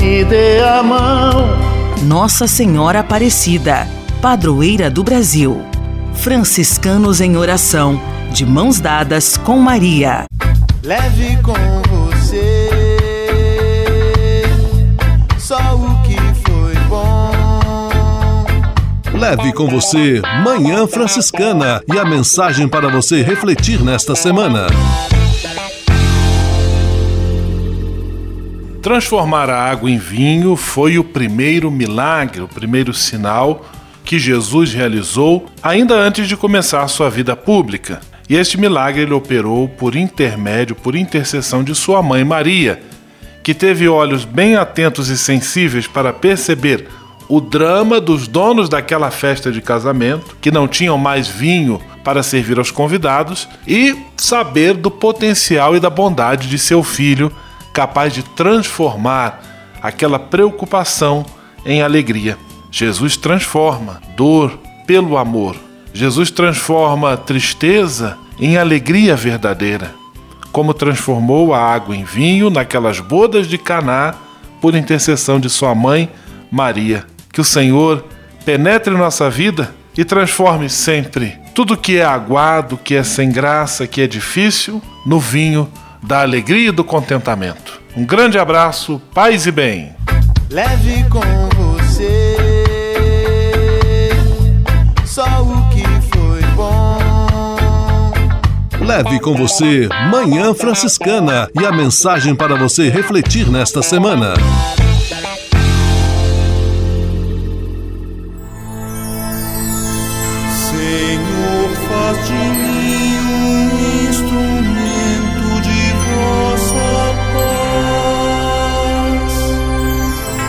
me 0.00 0.24
dê 0.24 0.60
a 0.60 0.82
mão. 0.82 1.72
Nossa 2.02 2.46
Senhora 2.46 3.00
Aparecida, 3.00 3.86
padroeira 4.20 4.90
do 4.90 5.02
Brasil. 5.02 5.62
Franciscanos 6.14 7.20
em 7.20 7.36
oração, 7.36 8.00
de 8.32 8.44
mãos 8.44 8.80
dadas 8.80 9.36
com 9.36 9.58
Maria. 9.58 10.24
Leve 10.82 11.36
com 11.42 11.54
você 11.88 12.72
só 15.38 15.76
o 15.76 16.02
que 16.02 16.16
foi 16.48 16.74
bom. 16.88 18.44
Leve 19.12 19.52
com 19.52 19.68
você 19.68 20.22
Manhã 20.42 20.86
Franciscana 20.86 21.82
e 21.92 21.98
a 21.98 22.04
mensagem 22.04 22.66
para 22.66 22.88
você 22.88 23.22
refletir 23.22 23.82
nesta 23.82 24.14
semana. 24.14 24.66
Transformar 28.82 29.48
a 29.48 29.70
água 29.70 29.88
em 29.88 29.96
vinho 29.96 30.56
foi 30.56 30.98
o 30.98 31.04
primeiro 31.04 31.70
milagre, 31.70 32.42
o 32.42 32.48
primeiro 32.48 32.92
sinal 32.92 33.64
que 34.04 34.18
Jesus 34.18 34.74
realizou 34.74 35.46
ainda 35.62 35.94
antes 35.94 36.26
de 36.26 36.36
começar 36.36 36.88
sua 36.88 37.08
vida 37.08 37.36
pública. 37.36 38.00
E 38.28 38.34
este 38.34 38.58
milagre 38.58 39.02
ele 39.02 39.14
operou 39.14 39.68
por 39.68 39.94
intermédio, 39.94 40.74
por 40.74 40.96
intercessão 40.96 41.62
de 41.62 41.76
sua 41.76 42.02
mãe 42.02 42.24
Maria, 42.24 42.82
que 43.44 43.54
teve 43.54 43.88
olhos 43.88 44.24
bem 44.24 44.56
atentos 44.56 45.08
e 45.10 45.16
sensíveis 45.16 45.86
para 45.86 46.12
perceber 46.12 46.88
o 47.28 47.40
drama 47.40 48.00
dos 48.00 48.26
donos 48.26 48.68
daquela 48.68 49.12
festa 49.12 49.52
de 49.52 49.62
casamento, 49.62 50.36
que 50.40 50.50
não 50.50 50.66
tinham 50.66 50.98
mais 50.98 51.28
vinho 51.28 51.80
para 52.02 52.20
servir 52.20 52.58
aos 52.58 52.72
convidados, 52.72 53.48
e 53.64 53.96
saber 54.16 54.74
do 54.74 54.90
potencial 54.90 55.76
e 55.76 55.80
da 55.80 55.88
bondade 55.88 56.48
de 56.48 56.58
seu 56.58 56.82
filho 56.82 57.32
capaz 57.72 58.12
de 58.12 58.22
transformar 58.22 59.42
aquela 59.82 60.18
preocupação 60.18 61.24
em 61.64 61.82
alegria. 61.82 62.38
Jesus 62.70 63.16
transforma 63.16 64.00
dor 64.16 64.58
pelo 64.86 65.16
amor. 65.18 65.56
Jesus 65.92 66.30
transforma 66.30 67.16
tristeza 67.16 68.16
em 68.38 68.56
alegria 68.56 69.14
verdadeira, 69.14 69.94
como 70.50 70.72
transformou 70.72 71.52
a 71.52 71.60
água 71.60 71.94
em 71.94 72.04
vinho 72.04 72.48
naquelas 72.48 73.00
bodas 73.00 73.46
de 73.46 73.58
Caná 73.58 74.14
por 74.60 74.74
intercessão 74.74 75.38
de 75.38 75.50
sua 75.50 75.74
mãe 75.74 76.08
Maria. 76.50 77.04
Que 77.32 77.40
o 77.40 77.44
Senhor 77.44 78.04
penetre 78.44 78.94
nossa 78.94 79.28
vida 79.28 79.74
e 79.96 80.04
transforme 80.04 80.68
sempre 80.68 81.42
tudo 81.54 81.76
que 81.76 81.98
é 81.98 82.04
aguado, 82.04 82.78
que 82.78 82.94
é 82.94 83.02
sem 83.02 83.30
graça, 83.30 83.86
que 83.86 84.00
é 84.00 84.06
difícil, 84.06 84.82
no 85.04 85.20
vinho 85.20 85.70
da 86.02 86.22
alegria 86.22 86.68
e 86.68 86.72
do 86.72 86.82
contentamento. 86.82 87.80
Um 87.96 88.04
grande 88.04 88.38
abraço, 88.38 89.00
paz 89.14 89.46
e 89.46 89.52
bem. 89.52 89.94
Leve 90.50 91.04
com 91.08 91.20
você 91.56 92.36
só 95.06 95.24
o 95.42 95.68
que 95.68 95.84
foi 96.14 96.42
bom. 96.56 96.98
Leve 98.80 99.20
com 99.20 99.34
você 99.34 99.88
Manhã 100.10 100.54
Franciscana 100.54 101.48
e 101.54 101.64
a 101.64 101.70
mensagem 101.70 102.34
para 102.34 102.56
você 102.56 102.88
refletir 102.88 103.48
nesta 103.50 103.82
semana. 103.82 104.34